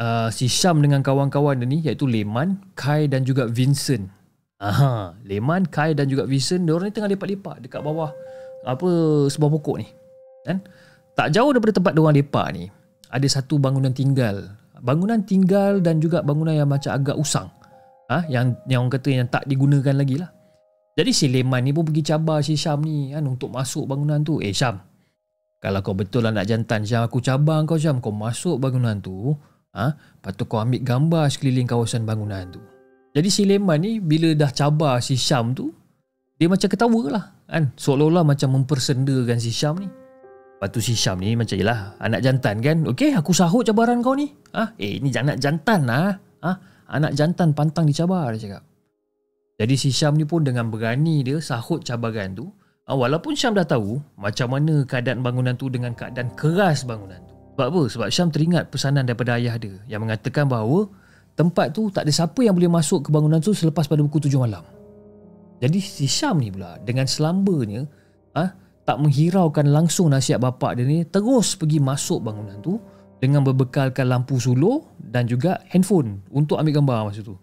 uh, 0.00 0.28
si 0.32 0.48
Syam 0.48 0.80
dengan 0.80 1.00
kawan-kawan 1.00 1.60
dia 1.60 1.68
ni 1.68 1.80
iaitu 1.84 2.04
Leman, 2.08 2.60
Kai 2.76 3.08
dan 3.08 3.24
juga 3.24 3.48
Vincent. 3.48 4.08
Aha, 4.60 5.16
Leman, 5.24 5.68
Kai 5.68 5.92
dan 5.92 6.08
juga 6.08 6.24
Vincent, 6.24 6.64
diorang 6.64 6.88
ni 6.88 6.94
tengah 6.94 7.10
lepak-lepak 7.12 7.64
dekat 7.64 7.80
bawah 7.80 8.12
apa 8.64 8.88
sebuah 9.28 9.50
pokok 9.60 9.76
ni. 9.80 9.88
Kan? 10.48 10.64
Tak 11.16 11.34
jauh 11.34 11.50
daripada 11.52 11.74
tempat 11.76 11.92
diorang 11.92 12.16
lepak 12.16 12.46
ni, 12.54 12.64
ada 13.10 13.26
satu 13.28 13.60
bangunan 13.60 13.92
tinggal. 13.92 14.54
Bangunan 14.78 15.20
tinggal 15.26 15.82
dan 15.82 15.98
juga 15.98 16.22
bangunan 16.22 16.54
yang 16.54 16.70
macam 16.70 16.94
agak 16.94 17.18
usang. 17.18 17.50
Ha? 18.08 18.24
Yang 18.30 18.56
yang 18.70 18.86
orang 18.86 18.94
kata 18.94 19.08
yang 19.10 19.28
tak 19.28 19.44
digunakan 19.50 19.94
lagi 19.94 20.16
lah. 20.22 20.30
Jadi 20.98 21.14
si 21.14 21.30
Leman 21.30 21.62
ni 21.62 21.70
pun 21.70 21.86
pergi 21.86 22.02
cabar 22.10 22.42
si 22.42 22.58
Syam 22.58 22.82
ni 22.82 23.14
kan 23.14 23.22
untuk 23.22 23.54
masuk 23.54 23.86
bangunan 23.86 24.18
tu. 24.26 24.42
Eh 24.42 24.50
Syam, 24.50 24.82
kalau 25.62 25.78
kau 25.78 25.94
betul 25.94 26.26
lah 26.26 26.34
nak 26.34 26.50
jantan 26.50 26.82
Syam, 26.82 27.06
aku 27.06 27.22
cabar 27.22 27.62
kau 27.70 27.78
Syam. 27.78 28.02
Kau 28.02 28.10
masuk 28.10 28.58
bangunan 28.58 28.98
tu, 28.98 29.30
ha? 29.78 29.94
lepas 29.94 30.34
tu 30.34 30.42
kau 30.50 30.58
ambil 30.58 30.82
gambar 30.82 31.30
sekeliling 31.30 31.70
kawasan 31.70 32.02
bangunan 32.02 32.50
tu. 32.50 32.58
Jadi 33.14 33.30
si 33.30 33.46
Leman 33.46 33.78
ni 33.78 34.02
bila 34.02 34.34
dah 34.34 34.50
cabar 34.50 34.98
si 34.98 35.14
Syam 35.14 35.54
tu, 35.54 35.70
dia 36.34 36.50
macam 36.50 36.66
ketawa 36.66 37.02
lah. 37.14 37.24
Kan? 37.46 37.70
Seolah-olah 37.78 38.26
macam 38.26 38.58
mempersendakan 38.58 39.38
si 39.38 39.54
Syam 39.54 39.78
ni. 39.78 39.86
Lepas 39.86 40.68
tu 40.74 40.82
si 40.82 40.98
Syam 40.98 41.22
ni 41.22 41.38
macam 41.38 41.54
yelah 41.54 41.94
anak 42.02 42.26
jantan 42.26 42.58
kan. 42.58 42.82
Okey 42.90 43.14
aku 43.14 43.30
sahut 43.30 43.62
cabaran 43.62 44.02
kau 44.02 44.18
ni. 44.18 44.34
Ha? 44.50 44.74
Eh 44.74 44.98
ni 44.98 45.14
anak 45.14 45.38
jantan 45.38 45.86
lah. 45.86 46.18
Ha? 46.42 46.50
Anak 46.90 47.14
jantan 47.14 47.54
pantang 47.54 47.86
dicabar 47.86 48.34
dia 48.34 48.50
cakap. 48.50 48.67
Jadi 49.58 49.74
si 49.74 49.90
Syam 49.90 50.14
ni 50.14 50.22
pun 50.22 50.46
dengan 50.46 50.70
berani 50.70 51.26
dia 51.26 51.42
sahut 51.42 51.82
cabaran 51.82 52.30
tu. 52.30 52.46
Ha? 52.86 52.94
Walaupun 52.94 53.34
Syam 53.34 53.58
dah 53.58 53.66
tahu 53.66 53.98
macam 54.14 54.54
mana 54.54 54.86
keadaan 54.86 55.18
bangunan 55.18 55.58
tu 55.58 55.66
dengan 55.66 55.98
keadaan 55.98 56.30
keras 56.38 56.86
bangunan 56.86 57.18
tu. 57.26 57.34
Sebab 57.58 57.66
apa? 57.74 57.82
Sebab 57.90 58.08
Syam 58.14 58.30
teringat 58.30 58.70
pesanan 58.70 59.02
daripada 59.02 59.34
ayah 59.34 59.58
dia 59.58 59.74
yang 59.90 60.06
mengatakan 60.06 60.46
bahawa 60.46 60.86
tempat 61.34 61.74
tu 61.74 61.90
tak 61.90 62.06
ada 62.06 62.12
siapa 62.14 62.38
yang 62.46 62.54
boleh 62.54 62.70
masuk 62.70 63.06
ke 63.06 63.08
bangunan 63.10 63.42
tu 63.42 63.50
selepas 63.50 63.90
pada 63.90 63.98
pukul 64.06 64.30
7 64.30 64.38
malam. 64.38 64.62
Jadi 65.58 65.78
si 65.82 66.06
Syam 66.06 66.38
ni 66.38 66.54
pula 66.54 66.78
dengan 66.78 67.10
selambanya 67.10 67.82
ah 68.38 68.46
ha, 68.46 68.54
tak 68.86 69.02
menghiraukan 69.02 69.66
langsung 69.66 70.14
nasihat 70.14 70.38
bapak 70.38 70.78
dia 70.78 70.86
ni 70.86 71.02
terus 71.02 71.58
pergi 71.58 71.82
masuk 71.82 72.22
bangunan 72.22 72.62
tu 72.62 72.78
dengan 73.18 73.42
berbekalkan 73.42 74.06
lampu 74.06 74.38
suluh 74.38 74.86
dan 75.02 75.26
juga 75.26 75.58
handphone 75.74 76.22
untuk 76.30 76.62
ambil 76.62 76.78
gambar 76.78 77.10
masa 77.10 77.26
tu. 77.26 77.34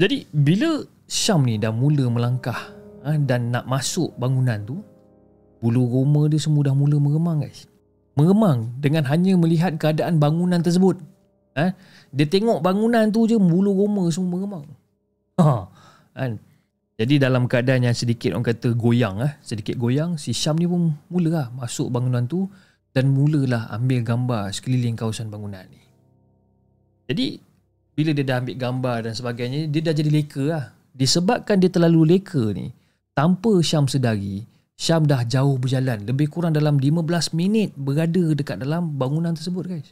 Jadi 0.00 0.24
bila 0.32 0.80
Syam 1.04 1.44
ni 1.44 1.60
dah 1.60 1.70
mula 1.70 2.08
melangkah 2.08 2.72
ha, 3.04 3.16
dan 3.20 3.52
nak 3.52 3.68
masuk 3.68 4.16
bangunan 4.16 4.60
tu 4.64 4.80
bulu 5.60 5.88
roma 5.88 6.28
dia 6.28 6.40
semua 6.40 6.68
dah 6.68 6.76
mula 6.76 7.00
meremang 7.00 7.40
guys. 7.44 7.64
Meremang 8.14 8.76
dengan 8.78 9.08
hanya 9.08 9.34
melihat 9.34 9.80
keadaan 9.80 10.20
bangunan 10.20 10.60
tersebut. 10.60 11.00
Ha? 11.56 11.72
Dia 12.12 12.26
tengok 12.28 12.60
bangunan 12.60 13.08
tu 13.08 13.24
je 13.24 13.40
bulu 13.40 13.72
roma 13.72 14.08
semua 14.12 14.38
meremang. 14.38 14.64
Ha, 15.40 15.66
kan? 16.12 16.36
Jadi 16.94 17.18
dalam 17.18 17.50
keadaan 17.50 17.90
yang 17.90 17.96
sedikit 17.96 18.36
orang 18.36 18.54
kata 18.54 18.70
goyang 18.78 19.18
eh, 19.18 19.34
sedikit 19.42 19.74
goyang, 19.74 20.14
si 20.14 20.30
Syam 20.30 20.54
ni 20.60 20.68
pun 20.68 20.94
mulalah 21.10 21.50
masuk 21.50 21.90
bangunan 21.90 22.22
tu 22.30 22.46
dan 22.94 23.10
mulalah 23.10 23.66
ambil 23.74 24.06
gambar 24.06 24.54
sekeliling 24.54 24.94
kawasan 24.94 25.26
bangunan 25.26 25.66
ni. 25.66 25.82
Jadi 27.10 27.26
bila 27.94 28.10
dia 28.14 28.22
dah 28.26 28.36
ambil 28.42 28.56
gambar 28.58 28.96
dan 29.10 29.12
sebagainya, 29.14 29.66
dia 29.70 29.80
dah 29.82 29.94
jadi 29.94 30.10
leka 30.10 30.42
lah. 30.46 30.64
Disebabkan 30.94 31.58
dia 31.58 31.66
terlalu 31.66 32.16
leka 32.16 32.54
ni, 32.54 32.70
tanpa 33.18 33.58
Syam 33.66 33.90
sedari, 33.90 34.46
Syam 34.78 35.10
dah 35.10 35.26
jauh 35.26 35.58
berjalan, 35.58 36.06
lebih 36.06 36.30
kurang 36.30 36.54
dalam 36.54 36.78
15 36.78 37.34
minit 37.34 37.74
berada 37.74 38.30
dekat 38.30 38.62
dalam 38.62 38.94
bangunan 38.94 39.34
tersebut 39.34 39.66
guys. 39.66 39.90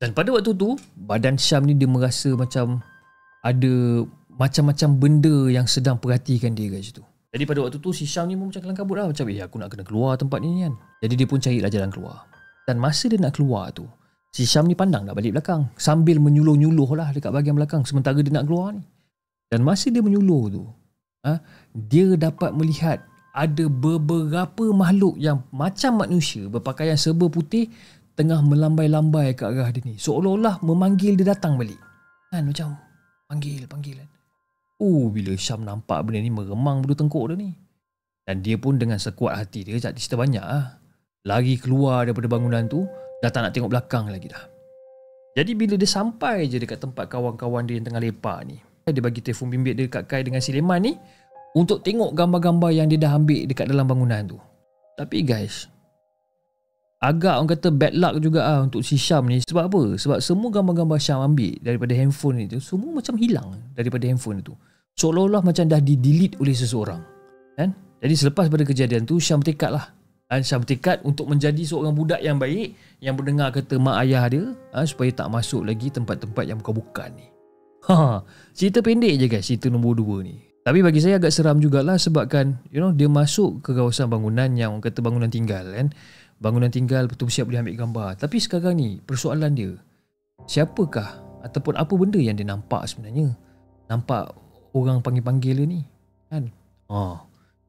Dan 0.00 0.16
pada 0.16 0.32
waktu 0.32 0.56
tu, 0.56 0.80
badan 0.96 1.36
Syam 1.36 1.68
ni 1.68 1.76
dia 1.76 1.84
merasa 1.84 2.32
macam 2.32 2.80
ada 3.44 4.04
macam-macam 4.38 4.88
benda 4.96 5.50
yang 5.52 5.66
sedang 5.68 6.00
perhatikan 6.00 6.56
dia 6.56 6.72
guys 6.72 6.96
tu. 6.96 7.04
Jadi 7.28 7.44
pada 7.44 7.60
waktu 7.68 7.76
tu 7.76 7.92
si 7.92 8.08
Syam 8.08 8.24
ni 8.24 8.38
pun 8.38 8.48
macam 8.48 8.64
kelang 8.64 8.78
kabut 8.78 8.96
lah. 8.96 9.06
Macam 9.12 9.28
eh 9.28 9.44
aku 9.44 9.60
nak 9.60 9.68
kena 9.68 9.84
keluar 9.84 10.16
tempat 10.16 10.40
ni 10.40 10.64
kan. 10.64 10.72
Jadi 11.04 11.14
dia 11.18 11.26
pun 11.28 11.38
cari 11.44 11.60
lah 11.60 11.68
jalan 11.68 11.92
keluar. 11.92 12.24
Dan 12.64 12.80
masa 12.80 13.04
dia 13.04 13.20
nak 13.20 13.36
keluar 13.36 13.68
tu, 13.76 13.84
si 14.32 14.48
Syam 14.48 14.64
ni 14.64 14.72
pandang 14.72 15.04
nak 15.04 15.12
balik 15.12 15.36
belakang. 15.36 15.68
Sambil 15.76 16.16
menyuluh-nyuluh 16.24 16.88
lah 16.96 17.12
dekat 17.12 17.28
bahagian 17.28 17.52
belakang 17.52 17.84
sementara 17.84 18.16
dia 18.16 18.32
nak 18.32 18.48
keluar 18.48 18.72
ni. 18.72 18.80
Dan 19.48 19.64
masa 19.64 19.88
dia 19.88 20.04
menyuluh 20.04 20.44
tu, 20.52 20.62
ha, 21.24 21.40
dia 21.72 22.12
dapat 22.20 22.52
melihat 22.52 23.00
ada 23.32 23.64
beberapa 23.70 24.64
makhluk 24.74 25.16
yang 25.16 25.46
macam 25.54 26.04
manusia 26.04 26.50
berpakaian 26.50 26.98
serba 26.98 27.30
putih 27.30 27.70
tengah 28.18 28.42
melambai-lambai 28.42 29.32
ke 29.38 29.46
arah 29.46 29.70
dia 29.70 29.80
ni. 29.86 29.94
Seolah-olah 29.94 30.58
memanggil 30.60 31.14
dia 31.14 31.32
datang 31.32 31.54
balik. 31.54 31.78
Kan 32.34 32.50
macam 32.50 32.74
panggil, 33.30 33.64
panggil 33.70 33.94
kan. 34.02 34.08
Oh, 34.82 35.06
bila 35.08 35.32
Syam 35.38 35.62
nampak 35.62 36.02
benda 36.06 36.18
ni 36.18 36.30
meremang 36.30 36.82
bulu 36.82 36.98
tengkuk 36.98 37.30
dia 37.30 37.36
ni. 37.38 37.50
Dan 38.28 38.44
dia 38.44 38.60
pun 38.60 38.76
dengan 38.76 39.00
sekuat 39.00 39.38
hati 39.38 39.64
dia, 39.64 39.80
tak 39.80 39.96
cerita 39.96 40.20
banyak 40.20 40.44
lah. 40.44 40.76
Lagi 41.24 41.56
keluar 41.56 42.04
daripada 42.04 42.28
bangunan 42.28 42.68
tu, 42.68 42.84
dah 43.24 43.30
tak 43.32 43.46
nak 43.46 43.56
tengok 43.56 43.72
belakang 43.72 44.10
lagi 44.12 44.28
dah. 44.28 44.44
Jadi 45.38 45.54
bila 45.54 45.78
dia 45.78 45.88
sampai 45.88 46.50
je 46.50 46.58
dekat 46.58 46.82
tempat 46.82 47.06
kawan-kawan 47.06 47.64
dia 47.64 47.78
yang 47.78 47.86
tengah 47.86 48.02
lepak 48.02 48.44
ni, 48.44 48.58
dia 48.92 49.02
bagi 49.04 49.20
telefon 49.22 49.52
bimbit 49.52 49.74
dia 49.78 49.86
dekat 49.86 50.04
Kai 50.08 50.22
dengan 50.24 50.42
Sileman 50.42 50.80
ni 50.84 50.92
untuk 51.56 51.80
tengok 51.80 52.12
gambar-gambar 52.12 52.70
yang 52.74 52.86
dia 52.86 53.00
dah 53.00 53.16
ambil 53.16 53.48
dekat 53.48 53.66
dalam 53.66 53.88
bangunan 53.88 54.22
tu. 54.24 54.38
Tapi 54.98 55.22
guys, 55.22 55.70
agak 56.98 57.38
orang 57.38 57.50
kata 57.54 57.68
bad 57.70 57.94
luck 57.94 58.14
juga 58.18 58.42
ah 58.42 58.60
untuk 58.66 58.82
si 58.82 58.98
Syam 58.98 59.30
ni 59.30 59.38
sebab 59.38 59.70
apa? 59.70 59.82
Sebab 59.94 60.18
semua 60.18 60.50
gambar-gambar 60.50 60.98
Syam 60.98 61.22
ambil 61.22 61.54
daripada 61.62 61.94
handphone 61.94 62.44
itu 62.50 62.58
semua 62.58 62.98
macam 62.98 63.14
hilang 63.14 63.54
daripada 63.78 64.04
handphone 64.10 64.42
itu. 64.42 64.54
Seolah-olah 64.98 65.46
macam 65.46 65.70
dah 65.70 65.78
di-delete 65.78 66.34
oleh 66.42 66.54
seseorang. 66.58 66.98
Kan? 67.54 67.70
Jadi 68.02 68.14
selepas 68.18 68.50
pada 68.50 68.66
kejadian 68.66 69.06
tu 69.06 69.22
Syam 69.22 69.38
tekad 69.38 69.70
lah. 69.70 69.94
Dan 70.26 70.42
Syam 70.42 70.66
tekad 70.66 71.00
untuk 71.06 71.30
menjadi 71.30 71.62
seorang 71.62 71.94
budak 71.94 72.20
yang 72.20 72.36
baik 72.36 72.74
yang 72.98 73.14
mendengar 73.14 73.54
kata 73.54 73.78
mak 73.78 74.02
ayah 74.04 74.26
dia 74.26 74.44
ha, 74.74 74.82
supaya 74.82 75.14
tak 75.14 75.30
masuk 75.30 75.64
lagi 75.64 75.88
tempat-tempat 75.88 76.44
yang 76.44 76.58
bukan-bukan 76.58 77.14
ni. 77.14 77.37
Ha, 77.88 78.20
cerita 78.52 78.84
pendek 78.84 79.16
je 79.16 79.26
guys, 79.32 79.48
cerita 79.48 79.72
nombor 79.72 79.96
dua 79.96 80.20
ni. 80.20 80.36
Tapi 80.60 80.84
bagi 80.84 81.00
saya 81.00 81.16
agak 81.16 81.32
seram 81.32 81.56
jugalah 81.56 81.96
sebabkan 81.96 82.60
you 82.68 82.84
know 82.84 82.92
dia 82.92 83.08
masuk 83.08 83.64
ke 83.64 83.72
kawasan 83.72 84.12
bangunan 84.12 84.52
yang 84.52 84.76
orang 84.76 84.84
kata 84.84 85.00
bangunan 85.00 85.32
tinggal 85.32 85.64
kan 85.72 85.88
bangunan 86.36 86.68
tinggal 86.68 87.08
betul 87.08 87.32
siap 87.32 87.48
boleh 87.48 87.64
ambil 87.64 87.80
gambar. 87.80 88.10
Tapi 88.20 88.36
sekarang 88.36 88.76
ni 88.76 89.00
persoalan 89.00 89.56
dia, 89.56 89.72
siapakah 90.44 91.16
ataupun 91.48 91.80
apa 91.80 91.92
benda 91.96 92.20
yang 92.20 92.36
dia 92.36 92.44
nampak 92.44 92.84
sebenarnya? 92.84 93.32
Nampak 93.88 94.36
orang 94.76 95.00
panggil-panggil 95.00 95.64
dia 95.64 95.66
ni? 95.66 95.80
Kan? 96.28 96.52
Oh, 96.92 97.16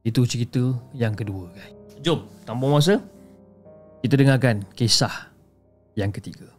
itu 0.04 0.28
cerita 0.28 0.76
yang 0.92 1.16
kedua 1.16 1.48
guys. 1.56 1.72
Jom, 2.04 2.28
tanpa 2.44 2.68
masa, 2.68 3.00
kita 4.04 4.20
dengarkan 4.20 4.68
kisah 4.76 5.32
yang 5.96 6.12
ketiga. 6.12 6.59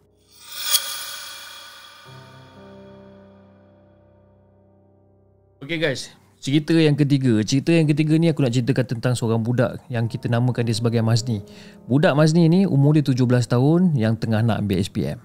Okay 5.60 5.76
guys, 5.76 6.08
Cerita 6.40 6.72
yang 6.72 6.96
ketiga. 6.96 7.36
Cerita 7.44 7.68
yang 7.68 7.84
ketiga 7.84 8.16
ni 8.16 8.32
aku 8.32 8.40
nak 8.40 8.56
ceritakan 8.56 8.96
tentang 8.96 9.12
seorang 9.12 9.44
budak 9.44 9.76
Yang 9.92 10.16
kita 10.16 10.32
namakan 10.32 10.64
dia 10.64 10.72
sebagai 10.72 11.04
Mazni 11.04 11.44
Budak 11.84 12.16
Mazni 12.16 12.48
ni 12.48 12.64
umur 12.64 12.96
dia 12.96 13.04
17 13.04 13.28
tahun 13.44 13.92
Yang 13.92 14.24
tengah 14.24 14.40
nak 14.40 14.64
ambil 14.64 14.80
SPM 14.80 15.20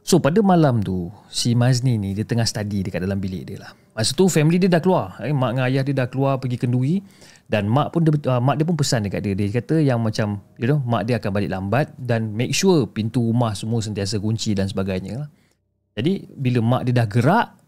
So 0.00 0.24
pada 0.24 0.40
malam 0.40 0.80
tu 0.80 1.12
Si 1.28 1.52
Mazni 1.52 2.00
ni 2.00 2.16
dia 2.16 2.24
tengah 2.24 2.48
study 2.48 2.80
dekat 2.80 3.04
dalam 3.04 3.20
bilik 3.20 3.44
dia 3.44 3.60
lah. 3.60 3.76
Masa 3.92 4.16
tu 4.16 4.24
family 4.32 4.56
dia 4.56 4.72
dah 4.72 4.80
keluar. 4.80 5.20
Eh, 5.20 5.36
Mak 5.36 5.50
dengan 5.52 5.64
ayah 5.68 5.84
dia 5.84 5.94
dah 5.96 6.08
keluar 6.08 6.40
pergi 6.40 6.56
kenduri. 6.64 7.04
Dan 7.44 7.68
mak 7.68 7.92
pun 7.92 8.08
dia, 8.08 8.12
uh, 8.32 8.40
mak 8.40 8.56
dia 8.56 8.64
pun 8.64 8.76
pesan 8.76 9.04
dekat 9.04 9.20
dia. 9.20 9.36
Dia 9.36 9.60
kata 9.60 9.84
yang 9.84 10.00
macam 10.00 10.40
you 10.56 10.64
know, 10.64 10.80
Mak 10.80 11.08
dia 11.08 11.20
akan 11.20 11.28
balik 11.28 11.52
lambat 11.52 11.92
Dan 12.00 12.32
make 12.32 12.56
sure 12.56 12.88
pintu 12.88 13.20
rumah 13.20 13.52
semua 13.52 13.84
sentiasa 13.84 14.16
kunci 14.16 14.56
dan 14.56 14.64
sebagainya 14.64 15.24
lah. 15.24 15.28
Jadi 15.92 16.24
bila 16.36 16.60
mak 16.64 16.82
dia 16.88 17.04
dah 17.04 17.08
gerak 17.08 17.63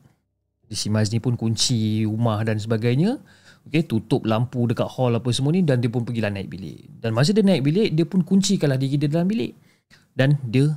si 0.70 0.90
Mazni 0.90 1.22
pun 1.22 1.38
kunci 1.38 2.02
rumah 2.02 2.42
dan 2.42 2.59
sebagainya 2.59 3.22
okay, 3.66 3.87
tutup 3.87 4.26
lampu 4.26 4.66
dekat 4.66 4.87
hall 4.87 5.14
apa 5.14 5.31
semua 5.31 5.55
ni 5.55 5.62
dan 5.62 5.79
dia 5.79 5.90
pun 5.90 6.02
pergilah 6.02 6.31
naik 6.31 6.50
bilik 6.50 6.87
dan 7.02 7.14
masa 7.14 7.31
dia 7.31 7.46
naik 7.46 7.62
bilik 7.62 7.94
dia 7.94 8.07
pun 8.07 8.22
kuncikanlah 8.26 8.79
diri 8.79 8.98
dia 8.98 9.11
dalam 9.11 9.31
bilik 9.31 9.55
dan 10.16 10.38
dia 10.46 10.74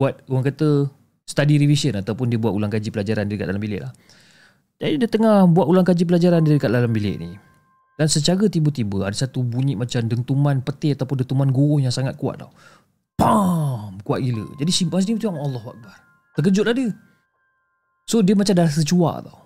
buat 0.00 0.24
orang 0.32 0.44
kata 0.48 0.88
study 1.28 1.60
revision 1.60 2.00
ataupun 2.00 2.32
dia 2.32 2.40
buat 2.40 2.56
ulang 2.56 2.72
kaji 2.72 2.88
pelajaran 2.88 3.28
dia 3.28 3.36
dekat 3.36 3.48
dalam 3.52 3.62
bilik 3.62 3.80
lah 3.84 3.92
jadi 4.80 4.96
dia 4.96 5.08
tengah 5.12 5.44
buat 5.52 5.68
ulang 5.68 5.84
kaji 5.84 6.08
pelajaran 6.08 6.40
dia 6.44 6.56
dekat 6.56 6.72
dalam 6.72 6.92
bilik 6.92 7.16
ni 7.20 7.36
dan 8.00 8.08
secara 8.08 8.48
tiba-tiba 8.48 9.04
ada 9.04 9.12
satu 9.12 9.44
bunyi 9.44 9.76
macam 9.76 10.00
dentuman 10.08 10.64
peti 10.64 10.96
ataupun 10.96 11.20
dentuman 11.20 11.52
guru 11.52 11.84
yang 11.84 11.92
sangat 11.92 12.16
kuat 12.16 12.40
tau 12.40 12.48
Pam! 13.20 14.00
Kuat 14.00 14.24
gila. 14.24 14.48
Jadi 14.56 14.72
si 14.72 14.88
Mazni 14.88 15.12
macam 15.12 15.36
Allah 15.36 15.60
Akbar. 15.60 15.96
Terkejutlah 16.40 16.72
dia. 16.72 16.88
So 18.10 18.26
dia 18.26 18.34
macam 18.34 18.58
dah 18.58 18.66
rasa 18.66 18.82
cuak 18.82 19.30
tau. 19.30 19.38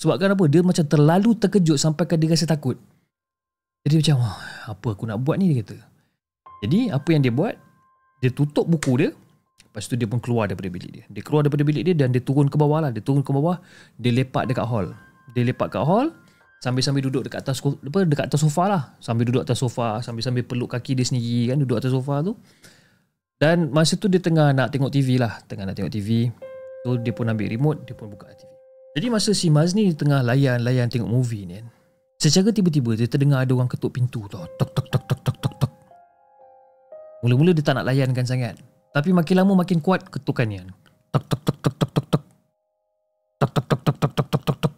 Sebab 0.00 0.16
apa 0.16 0.44
Dia 0.48 0.64
macam 0.64 0.84
terlalu 0.88 1.36
terkejut 1.36 1.76
Sampai 1.76 2.08
dia 2.16 2.32
rasa 2.32 2.48
takut. 2.48 2.80
Jadi 3.84 4.00
macam 4.00 4.16
Apa 4.72 4.96
aku 4.96 5.04
nak 5.04 5.20
buat 5.20 5.36
ni? 5.36 5.52
dia 5.52 5.60
kata. 5.60 5.76
Jadi 6.64 6.88
apa 6.88 7.08
yang 7.12 7.20
dia 7.20 7.32
buat 7.32 7.52
Dia 8.24 8.32
tutup 8.32 8.64
buku 8.64 9.04
dia. 9.04 9.10
Lepas 9.68 9.84
tu 9.84 10.00
dia 10.00 10.08
pun 10.08 10.16
keluar 10.16 10.48
daripada 10.48 10.72
bilik 10.72 10.88
dia. 10.88 11.04
Dia 11.12 11.20
keluar 11.20 11.44
daripada 11.44 11.60
bilik 11.68 11.84
dia 11.84 11.92
Dan 11.92 12.08
dia 12.08 12.24
turun 12.24 12.48
ke 12.48 12.56
bawah 12.56 12.88
lah. 12.88 12.90
Dia 12.92 13.04
turun 13.04 13.20
ke 13.20 13.28
bawah 13.36 13.60
Dia 14.00 14.08
lepak 14.16 14.48
dekat 14.48 14.64
hall. 14.64 14.96
Dia 15.36 15.44
lepak 15.44 15.76
kat 15.76 15.84
hall 15.84 16.08
Sambil-sambil 16.64 17.04
duduk 17.04 17.28
dekat 17.28 17.44
atas 17.44 17.60
apa 17.60 17.98
dekat 18.08 18.32
atas 18.32 18.40
sofa 18.40 18.64
lah. 18.64 18.82
Sambil 18.96 19.28
duduk 19.28 19.44
atas 19.44 19.60
sofa, 19.60 20.00
sambil-sambil 20.00 20.40
peluk 20.40 20.72
kaki 20.72 20.96
dia 20.96 21.04
sendiri 21.04 21.52
kan 21.52 21.60
duduk 21.60 21.76
atas 21.76 21.92
sofa 21.92 22.24
tu. 22.24 22.32
Dan 23.36 23.68
masa 23.68 24.00
tu 24.00 24.08
dia 24.08 24.16
tengah 24.24 24.56
nak 24.56 24.72
tengok 24.72 24.88
TV 24.88 25.20
lah, 25.20 25.36
tengah 25.44 25.68
nak 25.68 25.76
tengok 25.76 25.92
TV. 25.92 26.32
So 26.86 26.94
dia 26.94 27.10
pun 27.10 27.26
ambil 27.26 27.50
remote, 27.50 27.82
dia 27.82 27.98
pun 27.98 28.06
buka 28.06 28.30
TV. 28.30 28.46
Jadi 28.94 29.06
masa 29.10 29.34
si 29.34 29.50
Mazni 29.50 29.90
tengah 29.90 30.22
layan-layan 30.22 30.86
tengok 30.86 31.10
movie 31.10 31.42
ni 31.42 31.58
kan. 31.58 31.66
Secara 32.14 32.54
tiba-tiba 32.54 32.94
dia 32.94 33.10
terdengar 33.10 33.42
ada 33.42 33.50
orang 33.58 33.66
ketuk 33.66 33.90
pintu 33.90 34.22
tau. 34.30 34.46
Tok 34.54 34.70
tok 34.70 34.86
tok 34.86 35.02
tok 35.02 35.20
tok 35.26 35.36
tok 35.42 35.54
tok. 35.66 35.72
Mula-mula 37.26 37.50
dia 37.50 37.66
tak 37.66 37.82
nak 37.82 37.90
layankan 37.90 38.22
sangat. 38.22 38.54
Tapi 38.94 39.10
makin 39.10 39.34
lama 39.34 39.66
makin 39.66 39.82
kuat 39.82 40.06
ketukannya. 40.06 40.62
Tok 41.10 41.26
tok 41.26 41.40
tok 41.42 41.56
tok 41.58 41.74
tok 41.74 41.90
tok 41.90 42.06
tok. 42.06 42.22
Tok 43.42 43.50
tok 43.50 43.64
tok 43.66 43.80
tok 43.82 43.96
tok 43.98 44.12
tok 44.14 44.28
tok 44.30 44.42
tok 44.46 44.58
tok. 44.62 44.74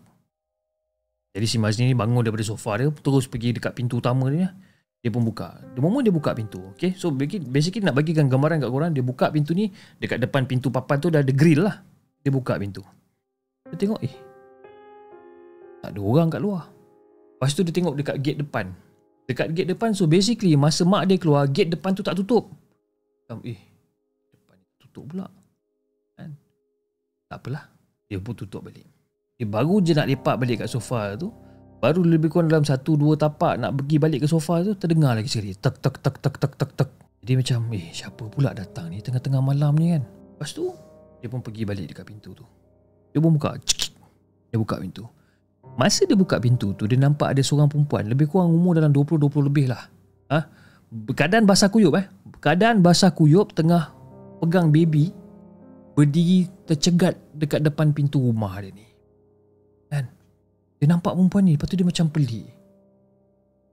Jadi 1.37 1.45
si 1.45 1.57
Mazni 1.61 1.93
ni 1.93 1.95
bangun 1.95 2.25
daripada 2.25 2.49
sofa 2.49 2.81
dia 2.81 2.89
terus 2.89 3.29
pergi 3.29 3.53
dekat 3.53 3.77
pintu 3.77 4.01
utama 4.01 4.33
dia. 4.33 4.57
Dia 5.05 5.13
pun 5.13 5.29
buka. 5.29 5.61
The 5.77 5.85
moment 5.85 6.09
dia 6.09 6.11
buka 6.11 6.33
pintu, 6.33 6.73
okay? 6.73 6.97
So 6.97 7.13
basically 7.13 7.85
nak 7.85 8.01
bagikan 8.01 8.33
gambaran 8.33 8.65
kat 8.65 8.71
korang, 8.73 8.97
dia 8.97 9.05
buka 9.05 9.29
pintu 9.29 9.53
ni 9.53 9.69
dekat 10.01 10.25
depan 10.25 10.49
pintu 10.49 10.73
papan 10.73 10.97
tu 10.97 11.13
dah 11.13 11.21
ada 11.21 11.37
grill 11.37 11.69
lah. 11.69 11.85
Dia 12.23 12.31
buka 12.31 12.59
pintu. 12.59 12.83
Dia 13.69 13.77
tengok, 13.77 14.01
eh, 14.03 14.15
tak 15.85 15.91
ada 15.95 16.01
orang 16.01 16.29
kat 16.29 16.41
luar. 16.43 16.67
Lepas 17.39 17.55
tu 17.55 17.63
dia 17.63 17.75
tengok 17.75 17.95
dekat 17.95 18.17
gate 18.23 18.39
depan. 18.43 18.75
Dekat 19.29 19.53
gate 19.53 19.71
depan, 19.71 19.93
so 19.93 20.09
basically 20.09 20.57
masa 20.59 20.83
mak 20.83 21.07
dia 21.07 21.21
keluar, 21.21 21.47
gate 21.47 21.71
depan 21.71 21.95
tu 21.95 22.03
tak 22.03 22.19
tutup. 22.19 22.51
Macam, 23.25 23.45
eh, 23.45 23.61
depan 24.35 24.57
tutup 24.81 25.05
pula. 25.09 25.27
Kan? 26.17 26.35
Tak 27.31 27.39
apalah. 27.45 27.65
Dia 28.09 28.19
pun 28.19 28.35
tutup 28.35 28.65
balik. 28.65 28.89
Dia 29.39 29.47
baru 29.47 29.79
je 29.85 29.95
nak 29.95 30.09
lepak 30.09 30.35
balik 30.41 30.67
kat 30.67 30.71
sofa 30.73 31.15
tu, 31.15 31.31
Baru 31.79 32.03
lebih 32.03 32.27
kurang 32.27 32.51
dalam 32.51 32.67
satu 32.67 32.99
dua 32.99 33.15
tapak 33.15 33.55
nak 33.55 33.79
pergi 33.79 34.03
balik 34.03 34.27
ke 34.27 34.29
sofa 34.29 34.67
tu 34.67 34.75
terdengar 34.75 35.15
lagi 35.15 35.31
sekali 35.31 35.55
tek 35.55 35.79
tek 35.79 35.95
tek 36.03 36.17
tek 36.19 36.35
tek 36.35 36.53
tek 36.59 36.71
tek. 36.75 36.91
Jadi 37.23 37.33
macam 37.39 37.59
eh 37.71 37.87
siapa 37.95 38.23
pula 38.27 38.51
datang 38.51 38.91
ni 38.91 38.99
tengah-tengah 38.99 39.39
malam 39.39 39.79
ni 39.79 39.95
kan. 39.95 40.03
Lepas 40.03 40.51
tu 40.59 40.75
dia 41.19 41.29
pun 41.29 41.43
pergi 41.43 41.63
balik 41.67 41.95
dekat 41.95 42.07
pintu 42.07 42.35
tu. 42.35 42.45
Dia 43.15 43.19
pun 43.19 43.35
buka. 43.35 43.59
Dia 44.49 44.59
buka 44.59 44.79
pintu. 44.79 45.05
Masa 45.79 46.09
dia 46.09 46.19
buka 46.19 46.41
pintu 46.41 46.75
tu 46.75 46.89
dia 46.89 46.99
nampak 46.99 47.37
ada 47.37 47.43
seorang 47.45 47.71
perempuan 47.71 48.09
lebih 48.09 48.27
kurang 48.31 48.51
umur 48.51 48.79
dalam 48.79 48.91
20-20 48.91 49.49
lebih 49.53 49.67
lah. 49.71 49.87
Ha? 50.33 50.39
Keadaan 51.13 51.45
basah 51.45 51.69
kuyup 51.69 51.95
eh. 51.99 52.07
Keadaan 52.41 52.81
basah 52.81 53.13
kuyup 53.13 53.53
tengah 53.53 53.93
pegang 54.43 54.73
baby 54.73 55.13
berdiri 55.99 56.47
tercegat 56.67 57.19
dekat 57.35 57.63
depan 57.63 57.91
pintu 57.91 58.23
rumah 58.23 58.59
dia 58.63 58.71
ni. 58.71 58.89
Dia 60.79 60.87
nampak 60.87 61.15
perempuan 61.15 61.43
ni 61.47 61.59
Lepas 61.59 61.67
tu 61.69 61.77
dia 61.77 61.87
macam 61.87 62.07
pelik 62.11 62.47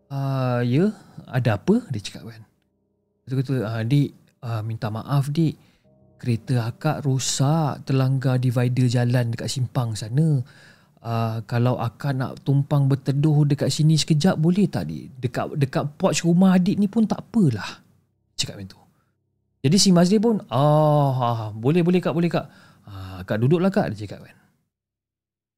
uh, 0.10 0.62
Ya 0.66 0.90
Ada 1.30 1.62
apa 1.62 1.86
Dia 1.94 2.02
cakap 2.02 2.34
kan 2.34 2.42
Dia 3.30 3.34
kata 3.40 3.54
uh, 3.62 3.84
Dik 3.86 4.10
uh, 4.42 4.62
Minta 4.66 4.90
maaf 4.90 5.30
dik 5.30 5.56
Kereta 6.18 6.72
akak 6.72 7.04
rosak 7.04 7.86
Terlanggar 7.86 8.40
divider 8.40 8.88
jalan 8.88 9.34
Dekat 9.36 9.50
simpang 9.52 9.94
sana 9.94 10.42
uh, 11.04 11.38
Kalau 11.44 11.78
akak 11.78 12.16
nak 12.16 12.42
tumpang 12.44 12.88
berteduh 12.88 13.44
Dekat 13.46 13.72
sini 13.72 14.00
sekejap 14.00 14.40
Boleh 14.40 14.68
tak 14.68 14.88
dik 14.88 15.20
Dekat 15.20 15.56
dekat 15.56 15.84
porch 16.00 16.24
rumah 16.24 16.56
adik 16.56 16.80
ni 16.80 16.88
pun 16.88 17.04
tak 17.06 17.24
apalah 17.26 17.84
Cakap 18.36 18.60
macam 18.60 18.76
tu 18.76 18.82
Jadi 19.68 19.78
si 19.80 19.90
Mazli 19.96 20.18
pun 20.20 20.40
oh, 20.40 21.12
ah, 21.20 21.52
Boleh 21.56 21.84
boleh 21.84 22.00
kak 22.00 22.16
boleh 22.16 22.32
kak 22.32 22.46
ah, 22.88 23.24
Kak 23.24 23.40
duduklah 23.40 23.72
kak 23.72 23.92
Dia 23.92 24.08
cakap 24.08 24.28
kan 24.28 24.36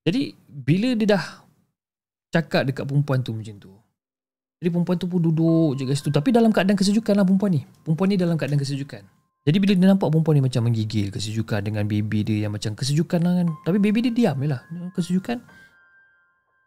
jadi 0.07 0.31
bila 0.47 0.95
dia 0.95 1.19
dah 1.19 1.23
cakap 2.31 2.63
dekat 2.63 2.87
perempuan 2.87 3.19
tu 3.19 3.35
macam 3.35 3.59
tu. 3.59 3.75
Jadi 4.63 4.69
perempuan 4.71 4.95
tu 4.95 5.11
pun 5.11 5.19
duduk 5.19 5.75
je 5.75 5.83
kat 5.83 5.99
situ. 5.99 6.09
Tapi 6.15 6.31
dalam 6.31 6.55
keadaan 6.55 6.79
kesejukan 6.79 7.11
lah 7.11 7.27
perempuan 7.27 7.51
ni. 7.51 7.61
Perempuan 7.83 8.07
ni 8.07 8.15
dalam 8.15 8.39
keadaan 8.39 8.55
kesejukan. 8.55 9.03
Jadi 9.47 9.63
bila 9.63 9.71
dia 9.79 9.87
nampak 9.87 10.11
perempuan 10.11 10.35
ni 10.35 10.43
macam 10.43 10.67
menggigil 10.67 11.07
kesejukan 11.07 11.63
dengan 11.63 11.87
baby 11.87 12.19
dia 12.27 12.43
yang 12.43 12.51
macam 12.51 12.75
kesejukan 12.75 13.23
lah 13.23 13.33
kan. 13.39 13.47
Tapi 13.63 13.79
baby 13.79 14.11
dia 14.11 14.13
diam 14.13 14.35
je 14.43 14.47
lah. 14.51 14.59
Kesejukan. 14.91 15.39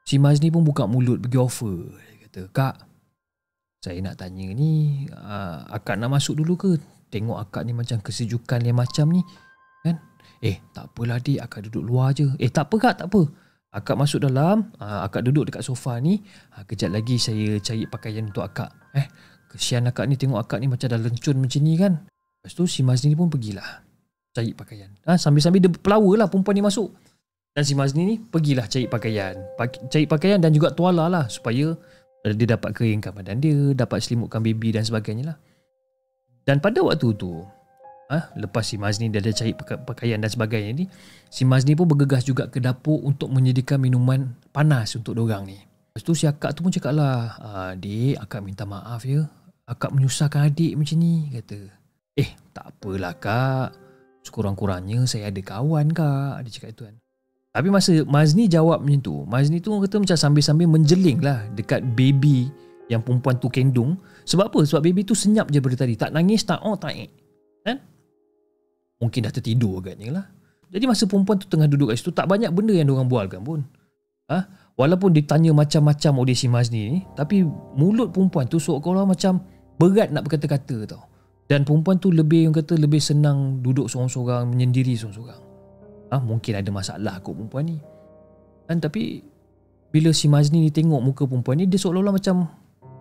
Si 0.08 0.16
Maz 0.16 0.40
ni 0.40 0.48
pun 0.48 0.64
buka 0.64 0.88
mulut 0.88 1.20
pergi 1.20 1.36
offer. 1.36 1.76
Dia 1.92 2.16
kata, 2.24 2.40
Kak, 2.48 2.74
saya 3.84 4.00
nak 4.00 4.16
tanya 4.16 4.48
ni, 4.56 5.04
uh, 5.12 5.68
akak 5.68 6.00
nak 6.00 6.08
masuk 6.08 6.40
dulu 6.40 6.56
ke? 6.56 6.70
Tengok 7.12 7.36
akak 7.36 7.68
ni 7.68 7.76
macam 7.76 8.00
kesejukan 8.00 8.64
yang 8.64 8.80
macam 8.80 9.12
ni. 9.12 9.20
Kan? 9.84 10.00
Eh, 10.40 10.64
tak 10.72 10.88
apalah 10.88 11.20
dik, 11.20 11.36
akak 11.36 11.68
duduk 11.68 11.84
luar 11.84 12.16
je. 12.16 12.32
Eh, 12.40 12.48
tak 12.48 12.72
apa 12.72 12.76
kak, 12.80 12.94
tak 13.04 13.06
apa. 13.12 13.28
Akak 13.76 14.00
masuk 14.00 14.24
dalam, 14.24 14.72
ah, 14.80 15.04
akak 15.04 15.28
duduk 15.28 15.52
dekat 15.52 15.60
sofa 15.60 16.00
ni. 16.00 16.24
Ah, 16.56 16.64
kejap 16.64 16.96
lagi 16.96 17.20
saya 17.20 17.60
cari 17.60 17.84
pakaian 17.84 18.24
untuk 18.24 18.40
akak. 18.40 18.72
Eh, 18.96 19.04
kesian 19.52 19.84
akak 19.84 20.08
ni 20.08 20.16
tengok 20.16 20.40
akak 20.40 20.64
ni 20.64 20.66
macam 20.72 20.88
dah 20.88 20.96
lencun 20.96 21.36
macam 21.44 21.60
ni 21.60 21.76
kan. 21.76 22.08
Lepas 22.40 22.52
tu 22.56 22.64
si 22.64 22.80
Mazni 22.80 23.12
ni 23.12 23.16
pun 23.16 23.28
pergilah 23.28 23.84
cari 24.32 24.56
pakaian. 24.56 24.88
Ha, 25.04 25.20
sambil-sambil 25.20 25.60
dia 25.60 25.70
pelawa 25.70 26.24
lah 26.24 26.26
perempuan 26.32 26.56
ni 26.56 26.64
masuk. 26.64 26.88
Dan 27.52 27.62
si 27.66 27.76
Mazni 27.76 28.02
ni 28.08 28.16
pergilah 28.16 28.64
cari 28.64 28.88
pakaian. 28.88 29.36
Cari 29.92 30.06
pakaian 30.08 30.40
dan 30.40 30.56
juga 30.56 30.72
tuala 30.72 31.10
lah 31.10 31.28
supaya 31.28 31.76
dia 32.24 32.46
dapat 32.48 32.72
keringkan 32.72 33.12
badan 33.12 33.40
dia, 33.40 33.76
dapat 33.76 34.00
selimutkan 34.00 34.40
baby 34.40 34.72
dan 34.72 34.84
sebagainya 34.84 35.34
lah. 35.34 35.36
Dan 36.48 36.64
pada 36.64 36.80
waktu 36.80 37.12
tu, 37.16 37.44
ha, 38.10 38.18
lepas 38.34 38.66
si 38.66 38.76
Mazni 38.76 39.08
dia 39.08 39.22
dah 39.22 39.32
cari 39.32 39.54
pakaian 39.86 40.18
dan 40.18 40.28
sebagainya 40.28 40.70
ni 40.82 40.84
si 41.30 41.46
Mazni 41.46 41.78
pun 41.78 41.86
bergegas 41.86 42.26
juga 42.26 42.50
ke 42.50 42.58
dapur 42.58 42.98
untuk 43.06 43.30
menyediakan 43.30 43.78
minuman 43.78 44.34
panas 44.50 44.98
untuk 44.98 45.14
dorang 45.14 45.46
ni 45.46 45.56
lepas 45.56 46.02
tu 46.02 46.12
si 46.18 46.26
akak 46.26 46.58
tu 46.58 46.66
pun 46.66 46.74
cakap 46.74 46.92
lah 46.92 47.38
adik 47.72 48.18
akak 48.18 48.42
minta 48.42 48.66
maaf 48.66 49.06
ya 49.06 49.30
akak 49.70 49.94
menyusahkan 49.94 50.50
adik 50.50 50.74
macam 50.74 50.98
ni 50.98 51.30
kata 51.30 51.79
eh 52.18 52.30
tak 52.50 52.74
apalah 52.74 53.14
kak 53.18 53.76
sekurang-kurangnya 54.26 55.06
saya 55.06 55.28
ada 55.28 55.40
kawan 55.42 55.92
kak 55.92 56.46
dia 56.46 56.50
cakap 56.50 56.70
itu 56.74 56.82
kan 56.88 56.96
tapi 57.50 57.66
masa 57.66 57.92
Mazni 58.06 58.46
jawab 58.46 58.86
macam 58.86 59.02
tu 59.02 59.14
Mazni 59.26 59.58
tu 59.58 59.74
kata 59.74 59.98
macam 59.98 60.16
sambil-sambil 60.16 60.70
menjeling 60.70 61.18
lah 61.18 61.46
dekat 61.54 61.82
baby 61.98 62.50
yang 62.90 63.02
perempuan 63.02 63.38
tu 63.38 63.46
kendung 63.50 63.98
sebab 64.26 64.50
apa? 64.50 64.60
Sebab 64.62 64.82
baby 64.82 65.02
tu 65.02 65.14
senyap 65.18 65.50
je 65.50 65.58
daripada 65.58 65.82
tadi 65.82 65.94
tak 65.98 66.10
nangis 66.14 66.46
tak 66.46 66.62
oh 66.62 66.78
tak 66.78 66.94
eh 66.94 67.10
kan 67.66 67.78
mungkin 69.00 69.26
dah 69.26 69.32
tertidur 69.32 69.80
agaknya 69.80 70.08
lah. 70.20 70.26
Jadi 70.70 70.84
masa 70.86 71.10
perempuan 71.10 71.34
tu 71.40 71.50
tengah 71.50 71.66
duduk 71.66 71.90
kat 71.90 71.98
situ, 71.98 72.14
tak 72.14 72.30
banyak 72.30 72.54
benda 72.54 72.70
yang 72.70 72.86
diorang 72.86 73.10
bualkan 73.10 73.42
pun. 73.42 73.66
Ha? 74.30 74.46
Walaupun 74.78 75.10
ditanya 75.10 75.50
macam-macam 75.50 76.22
oleh 76.22 76.36
si 76.38 76.46
Mazni 76.46 76.80
ni, 76.94 76.98
tapi 77.18 77.42
mulut 77.74 78.14
perempuan 78.14 78.46
tu 78.46 78.62
seolah-olah 78.62 79.10
macam 79.10 79.42
berat 79.82 80.14
nak 80.14 80.30
berkata-kata 80.30 80.86
tau. 80.86 81.02
Dan 81.50 81.66
perempuan 81.66 81.98
tu 81.98 82.14
lebih 82.14 82.46
yang 82.46 82.54
kata 82.54 82.78
lebih 82.78 83.02
senang 83.02 83.58
duduk 83.58 83.90
seorang-seorang, 83.90 84.46
menyendiri 84.46 84.94
seorang-seorang. 84.94 85.42
Ha? 86.14 86.22
Mungkin 86.22 86.52
ada 86.54 86.70
masalah 86.70 87.18
kot 87.18 87.34
perempuan 87.34 87.74
ni. 87.74 87.78
Dan 88.70 88.78
tapi 88.78 89.18
bila 89.90 90.14
si 90.14 90.30
Mazni 90.30 90.62
ni 90.62 90.70
tengok 90.70 91.02
muka 91.02 91.26
perempuan 91.26 91.58
ni, 91.58 91.66
dia 91.66 91.82
seolah-olah 91.82 92.14
macam 92.14 92.46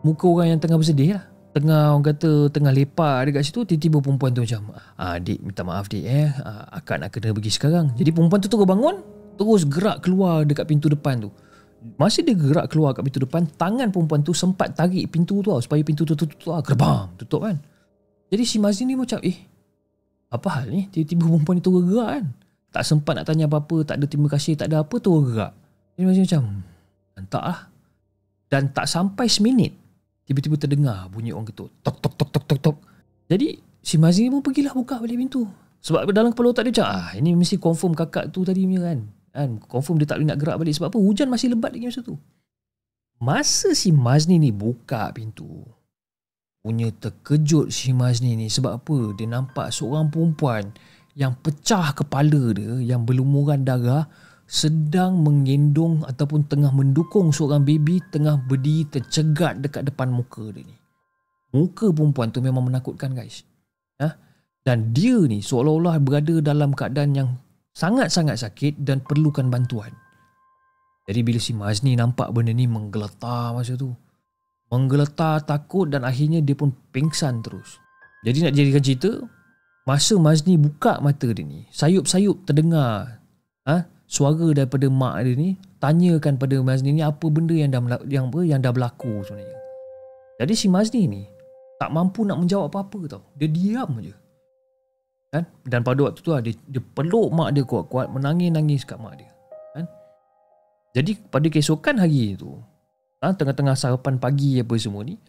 muka 0.01 0.25
orang 0.25 0.57
yang 0.57 0.59
tengah 0.59 0.81
bersedih 0.81 1.13
lah 1.13 1.29
tengah 1.49 1.97
orang 1.97 2.05
kata 2.13 2.53
tengah 2.53 2.69
lepak 2.69 3.25
dekat 3.25 3.41
situ 3.41 3.65
tiba-tiba 3.65 3.97
perempuan 4.05 4.31
tu 4.37 4.45
macam 4.45 4.69
ah 5.01 5.17
dik 5.17 5.41
minta 5.41 5.65
maaf 5.65 5.89
dik 5.89 6.05
eh 6.05 6.29
ah, 6.45 6.77
akak 6.77 7.01
nak 7.01 7.09
kena 7.09 7.33
pergi 7.33 7.51
sekarang 7.51 7.89
jadi 7.97 8.13
perempuan 8.13 8.37
tu 8.37 8.47
terus 8.53 8.69
bangun 8.69 9.01
terus 9.33 9.65
gerak 9.65 10.05
keluar 10.05 10.45
dekat 10.45 10.69
pintu 10.69 10.87
depan 10.93 11.25
tu 11.25 11.33
masa 11.97 12.21
dia 12.21 12.37
gerak 12.37 12.69
keluar 12.69 12.93
kat 12.93 13.01
pintu 13.01 13.25
depan 13.25 13.49
tangan 13.57 13.89
perempuan 13.89 14.21
tu 14.21 14.35
sempat 14.35 14.77
tarik 14.77 15.09
pintu 15.09 15.41
tu 15.41 15.49
tau 15.49 15.57
supaya 15.57 15.81
pintu 15.81 16.05
tu 16.05 16.13
tutup 16.13 16.37
tu 16.37 16.53
gerbang 16.53 17.09
tutup 17.17 17.49
kan 17.49 17.57
jadi 18.29 18.43
si 18.45 18.57
Mazin 18.61 18.89
ni 18.89 18.95
macam 18.95 19.19
eh 19.25 19.37
apa 20.29 20.47
hal 20.61 20.69
ni 20.69 20.85
tiba-tiba 20.93 21.25
perempuan 21.25 21.57
ni 21.57 21.63
terus 21.65 21.83
gerak 21.85 22.09
kan 22.15 22.25
tak 22.69 22.83
sempat 22.85 23.13
nak 23.17 23.25
tanya 23.25 23.49
apa-apa 23.49 23.81
tak 23.81 23.97
ada 23.97 24.05
terima 24.05 24.29
kasih 24.29 24.53
tak 24.53 24.69
ada 24.69 24.85
apa 24.85 24.95
terus 25.01 25.33
gerak 25.33 25.53
jadi 25.97 26.05
Mazin 26.05 26.23
macam 26.29 26.43
entah 27.17 27.43
lah 27.43 27.59
dan 28.49 28.69
tak 28.73 28.85
sampai 28.89 29.25
seminit 29.29 29.73
Tiba-tiba 30.29 30.61
terdengar 30.61 31.09
bunyi 31.09 31.33
orang 31.33 31.49
ketuk. 31.49 31.73
Tok 31.81 31.97
tok 32.05 32.13
tok 32.13 32.29
tok 32.29 32.45
tok 32.45 32.59
tok. 32.61 32.77
Jadi 33.33 33.57
si 33.81 33.97
Mazi 33.97 34.29
pun 34.29 34.45
pergilah 34.45 34.77
buka 34.77 35.01
balik 35.01 35.17
pintu. 35.17 35.49
Sebab 35.81 36.05
dalam 36.13 36.37
kepala 36.37 36.53
otak 36.53 36.69
dia 36.69 36.85
macam 36.85 36.87
ah 36.93 37.09
ini 37.17 37.33
mesti 37.33 37.57
confirm 37.57 37.97
kakak 37.97 38.29
tu 38.29 38.45
tadi 38.45 38.61
punya 38.61 38.93
kan. 38.93 39.09
Kan 39.33 39.49
confirm 39.57 39.97
dia 39.97 40.05
tak 40.05 40.21
boleh 40.21 40.29
nak 40.29 40.37
gerak 40.37 40.61
balik 40.61 40.77
sebab 40.77 40.93
apa? 40.93 41.01
Hujan 41.01 41.33
masih 41.33 41.49
lebat 41.49 41.73
lagi 41.73 41.89
masa 41.89 42.05
tu. 42.05 42.13
Masa 43.17 43.73
si 43.73 43.89
Mazni 43.89 44.37
ni 44.37 44.53
buka 44.53 45.09
pintu. 45.17 45.65
Punya 46.59 46.91
terkejut 46.91 47.71
si 47.71 47.95
Mazni 47.95 48.35
ni 48.35 48.51
sebab 48.51 48.83
apa? 48.83 49.15
Dia 49.15 49.31
nampak 49.31 49.71
seorang 49.71 50.11
perempuan 50.11 50.75
yang 51.15 51.35
pecah 51.39 51.95
kepala 51.95 52.51
dia 52.51 52.79
yang 52.83 53.07
berlumuran 53.07 53.63
darah 53.63 54.07
sedang 54.49 55.21
mengendong 55.21 56.03
ataupun 56.03 56.49
tengah 56.49 56.73
mendukung 56.73 57.29
seorang 57.29 57.63
baby 57.63 58.01
tengah 58.09 58.35
berdiri 58.49 58.89
tercegat 58.89 59.61
dekat 59.61 59.87
depan 59.87 60.09
muka 60.11 60.51
dia 60.51 60.65
ni. 60.65 60.75
Muka 61.55 61.89
perempuan 61.95 62.29
tu 62.29 62.41
memang 62.43 62.67
menakutkan 62.67 63.13
guys. 63.13 63.45
Ha? 64.01 64.09
Dan 64.65 64.91
dia 64.91 65.17
ni 65.25 65.39
seolah-olah 65.39 65.97
berada 66.03 66.43
dalam 66.43 66.75
keadaan 66.75 67.11
yang 67.15 67.29
sangat-sangat 67.73 68.35
sakit 68.41 68.83
dan 68.83 68.99
perlukan 68.99 69.47
bantuan. 69.47 69.95
Jadi 71.09 71.19
bila 71.25 71.39
si 71.41 71.57
Mazni 71.57 71.97
nampak 71.97 72.29
benda 72.35 72.53
ni 72.53 72.69
menggeletar 72.69 73.55
masa 73.55 73.73
tu. 73.79 73.95
Menggeletar 74.69 75.41
takut 75.49 75.89
dan 75.89 76.05
akhirnya 76.05 76.45
dia 76.45 76.53
pun 76.53 76.69
pingsan 76.93 77.41
terus. 77.41 77.81
Jadi 78.21 78.45
nak 78.45 78.53
jadikan 78.53 78.83
cerita, 78.85 79.11
masa 79.89 80.13
Mazni 80.21 80.61
buka 80.61 81.01
mata 81.01 81.25
dia 81.33 81.41
ni, 81.41 81.65
sayup-sayup 81.73 82.45
terdengar 82.45 83.19
ha, 83.65 83.89
suara 84.05 84.53
daripada 84.53 84.85
mak 84.89 85.25
dia 85.25 85.33
ni 85.33 85.49
tanyakan 85.81 86.37
pada 86.37 86.61
Mazni 86.61 86.93
ni 86.93 87.01
apa 87.01 87.25
benda 87.29 87.55
yang 87.55 87.73
dah 87.73 87.81
yang 88.05 88.29
apa 88.29 88.39
yang 88.45 88.59
dah 88.61 88.69
berlaku 88.69 89.25
sebenarnya. 89.25 89.57
Jadi 90.39 90.53
si 90.53 90.67
Mazni 90.69 91.09
ni 91.09 91.23
tak 91.79 91.95
mampu 91.95 92.27
nak 92.27 92.37
menjawab 92.43 92.69
apa-apa 92.69 92.99
tau. 93.17 93.23
Dia 93.39 93.47
diam 93.47 93.97
je. 94.03 94.11
Kan? 95.29 95.45
Dan 95.63 95.85
pada 95.85 96.09
waktu 96.09 96.19
tu 96.19 96.31
dia, 96.41 96.53
dia 96.53 96.81
peluk 96.81 97.29
mak 97.31 97.53
dia 97.55 97.63
kuat-kuat 97.63 98.09
menangis-nangis 98.11 98.83
kat 98.83 98.97
mak 98.99 99.15
dia. 99.15 99.29
Kan? 99.77 99.85
Jadi 100.97 101.11
pada 101.29 101.47
keesokan 101.47 102.01
hari 102.01 102.35
tu, 102.35 102.59
ha, 103.23 103.35
tengah-tengah 103.35 103.75
sarapan 103.75 104.19
pagi 104.19 104.59
apa 104.59 104.75
semua 104.79 105.03
ni, 105.03 105.19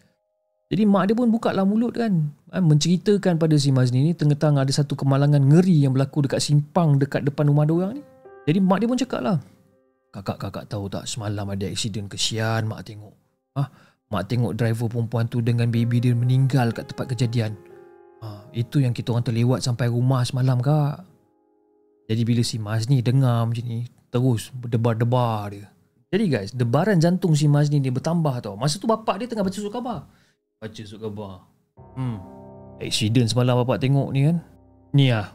jadi 0.70 0.86
mak 0.86 1.10
dia 1.10 1.18
pun 1.18 1.26
buka 1.34 1.50
lah 1.50 1.66
mulut 1.66 1.98
kan. 1.98 2.30
Ha, 2.54 2.62
Menceritakan 2.62 3.42
pada 3.42 3.58
si 3.58 3.74
Mazni 3.74 4.06
ni 4.06 4.12
Tengah-tengah 4.14 4.62
ada 4.62 4.70
satu 4.70 4.94
kemalangan 4.94 5.42
ngeri 5.42 5.82
Yang 5.82 5.92
berlaku 5.98 6.18
dekat 6.26 6.40
simpang 6.42 6.94
Dekat 6.98 7.26
depan 7.26 7.50
rumah 7.50 7.66
dia 7.66 7.74
orang 7.74 7.92
ni. 7.98 8.02
Jadi 8.46 8.58
mak 8.62 8.78
dia 8.78 8.86
pun 8.86 8.98
cakap 8.98 9.20
lah 9.22 9.38
Kakak-kakak 10.14 10.70
tahu 10.70 10.86
tak 10.86 11.10
Semalam 11.10 11.50
ada 11.50 11.66
aksiden 11.66 12.06
kesian 12.06 12.70
mak 12.70 12.86
tengok. 12.86 13.14
Ha, 13.58 13.66
Mak 14.14 14.22
tengok 14.30 14.54
driver 14.54 14.86
perempuan 14.86 15.26
tu 15.26 15.42
Dengan 15.42 15.66
baby 15.74 15.98
dia 15.98 16.14
meninggal 16.14 16.70
kat 16.70 16.86
tempat 16.86 17.18
kejadian. 17.18 17.58
Ha, 18.22 18.54
Itu 18.54 18.78
yang 18.78 18.94
kita 18.94 19.10
orang 19.10 19.26
terlewat 19.26 19.66
Sampai 19.66 19.90
rumah 19.90 20.22
semalam 20.22 20.62
kak. 20.62 21.02
Jadi 22.06 22.22
bila 22.22 22.46
si 22.46 22.62
Mazni 22.62 23.02
dengar 23.02 23.42
macam 23.42 23.66
ni 23.66 23.90
Terus 24.10 24.54
berdebar-debar 24.54 25.50
dia 25.50 25.66
Jadi 26.10 26.24
guys 26.26 26.50
Debaran 26.50 26.98
jantung 26.98 27.38
si 27.38 27.46
Mazni 27.46 27.78
ni 27.78 27.90
bertambah 27.90 28.42
tau. 28.42 28.58
Masa 28.58 28.82
tu 28.82 28.90
bapak 28.90 29.22
dia 29.22 29.26
tengah 29.30 29.46
baca 29.46 29.54
surat 29.54 29.74
khabar. 29.74 29.98
Baca 30.58 30.82
surat 30.82 31.02
khabar. 31.06 31.34
Hmm. 31.94 32.18
Accident 32.82 33.30
semalam 33.30 33.62
bapak 33.62 33.78
tengok 33.78 34.10
ni 34.10 34.26
kan? 34.26 34.42
Ni 34.90 35.14
lah 35.14 35.30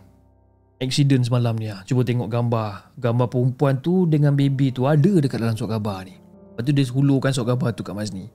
Accident 0.84 1.24
semalam 1.24 1.56
ni 1.56 1.72
lah 1.72 1.88
Cuba 1.88 2.04
tengok 2.04 2.28
gambar. 2.28 3.00
Gambar 3.00 3.28
perempuan 3.32 3.80
tu 3.80 4.04
Dengan 4.04 4.36
baby 4.36 4.76
tu 4.76 4.84
Ada 4.84 5.24
dekat 5.24 5.40
dalam 5.40 5.56
surat 5.56 5.80
khabar 5.80 6.04
ni. 6.04 6.16
Lepas 6.16 6.62
tu 6.68 6.72
dia 6.76 6.84
hulurkan 6.92 7.32
surat 7.32 7.56
khabar 7.56 7.72
tu 7.72 7.82
kat 7.88 7.96
Mazni 7.96 8.28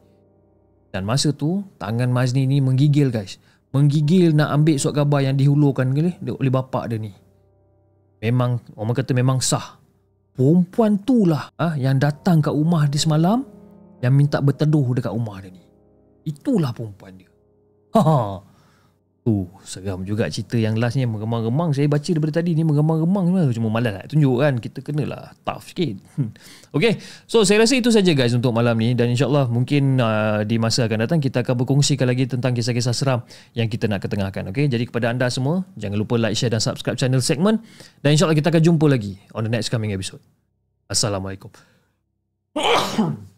Dan 0.88 1.04
masa 1.04 1.36
tu 1.36 1.60
Tangan 1.76 2.08
Mazni 2.08 2.48
ni 2.48 2.64
menggigil 2.64 3.12
guys. 3.12 3.36
Menggigil 3.76 4.32
nak 4.32 4.48
ambil 4.56 4.80
surat 4.80 5.04
khabar 5.04 5.20
Yang 5.20 5.44
dihulurkan 5.44 5.92
oleh 5.92 6.52
bapak 6.52 6.88
dia 6.88 6.96
ni. 6.96 7.12
Memang 8.24 8.64
Orang 8.80 8.96
kata 8.96 9.12
memang 9.12 9.44
sah 9.44 9.79
Perempuan 10.40 11.04
tu 11.04 11.28
lah 11.28 11.52
ha, 11.60 11.76
Yang 11.76 12.08
datang 12.08 12.40
kat 12.40 12.56
rumah 12.56 12.88
dia 12.88 12.96
semalam 12.96 13.44
Yang 14.00 14.12
minta 14.16 14.40
berteduh 14.40 14.96
dekat 14.96 15.12
rumah 15.12 15.36
dia 15.44 15.52
ni 15.52 15.60
Itulah 16.24 16.72
perempuan 16.72 17.16
dia. 17.16 17.30
Ha. 17.96 18.02
Uh, 19.30 19.46
seram 19.62 20.02
juga 20.02 20.26
cerita 20.26 20.58
yang 20.58 20.74
last 20.74 20.98
ni 20.98 21.06
mengemang-gemang. 21.06 21.70
Saya 21.70 21.86
baca 21.86 22.02
daripada 22.02 22.42
tadi 22.42 22.58
ni 22.58 22.66
mengemang-gemang 22.66 23.46
cuma 23.54 23.70
malas 23.70 23.94
nak 23.94 24.06
tunjuk 24.10 24.36
kan. 24.42 24.54
Kita 24.58 24.78
kenalah 24.82 25.30
tough 25.46 25.70
sikit. 25.70 26.02
okay, 26.76 26.98
so 27.30 27.46
saya 27.46 27.62
rasa 27.62 27.78
itu 27.78 27.94
saja 27.94 28.10
guys 28.10 28.34
untuk 28.34 28.50
malam 28.50 28.74
ni 28.74 28.98
dan 28.98 29.06
insyaAllah 29.14 29.46
mungkin 29.46 30.02
uh, 30.02 30.42
di 30.42 30.58
masa 30.58 30.90
akan 30.90 31.06
datang 31.06 31.22
kita 31.22 31.46
akan 31.46 31.54
berkongsikan 31.62 32.10
lagi 32.10 32.26
tentang 32.26 32.50
kisah-kisah 32.58 32.94
seram 32.94 33.22
yang 33.54 33.70
kita 33.70 33.86
nak 33.86 34.02
ketengahkan. 34.02 34.50
Okay, 34.50 34.66
jadi 34.66 34.82
kepada 34.90 35.14
anda 35.14 35.30
semua 35.30 35.62
jangan 35.78 35.94
lupa 35.94 36.18
like, 36.18 36.34
share 36.34 36.50
dan 36.50 36.58
subscribe 36.58 36.98
channel 36.98 37.22
segmen 37.22 37.62
dan 38.02 38.18
insyaAllah 38.18 38.34
kita 38.34 38.50
akan 38.50 38.62
jumpa 38.66 38.86
lagi 38.90 39.14
on 39.30 39.46
the 39.46 39.52
next 39.52 39.70
coming 39.70 39.94
episode. 39.94 40.20
Assalamualaikum. 40.90 41.54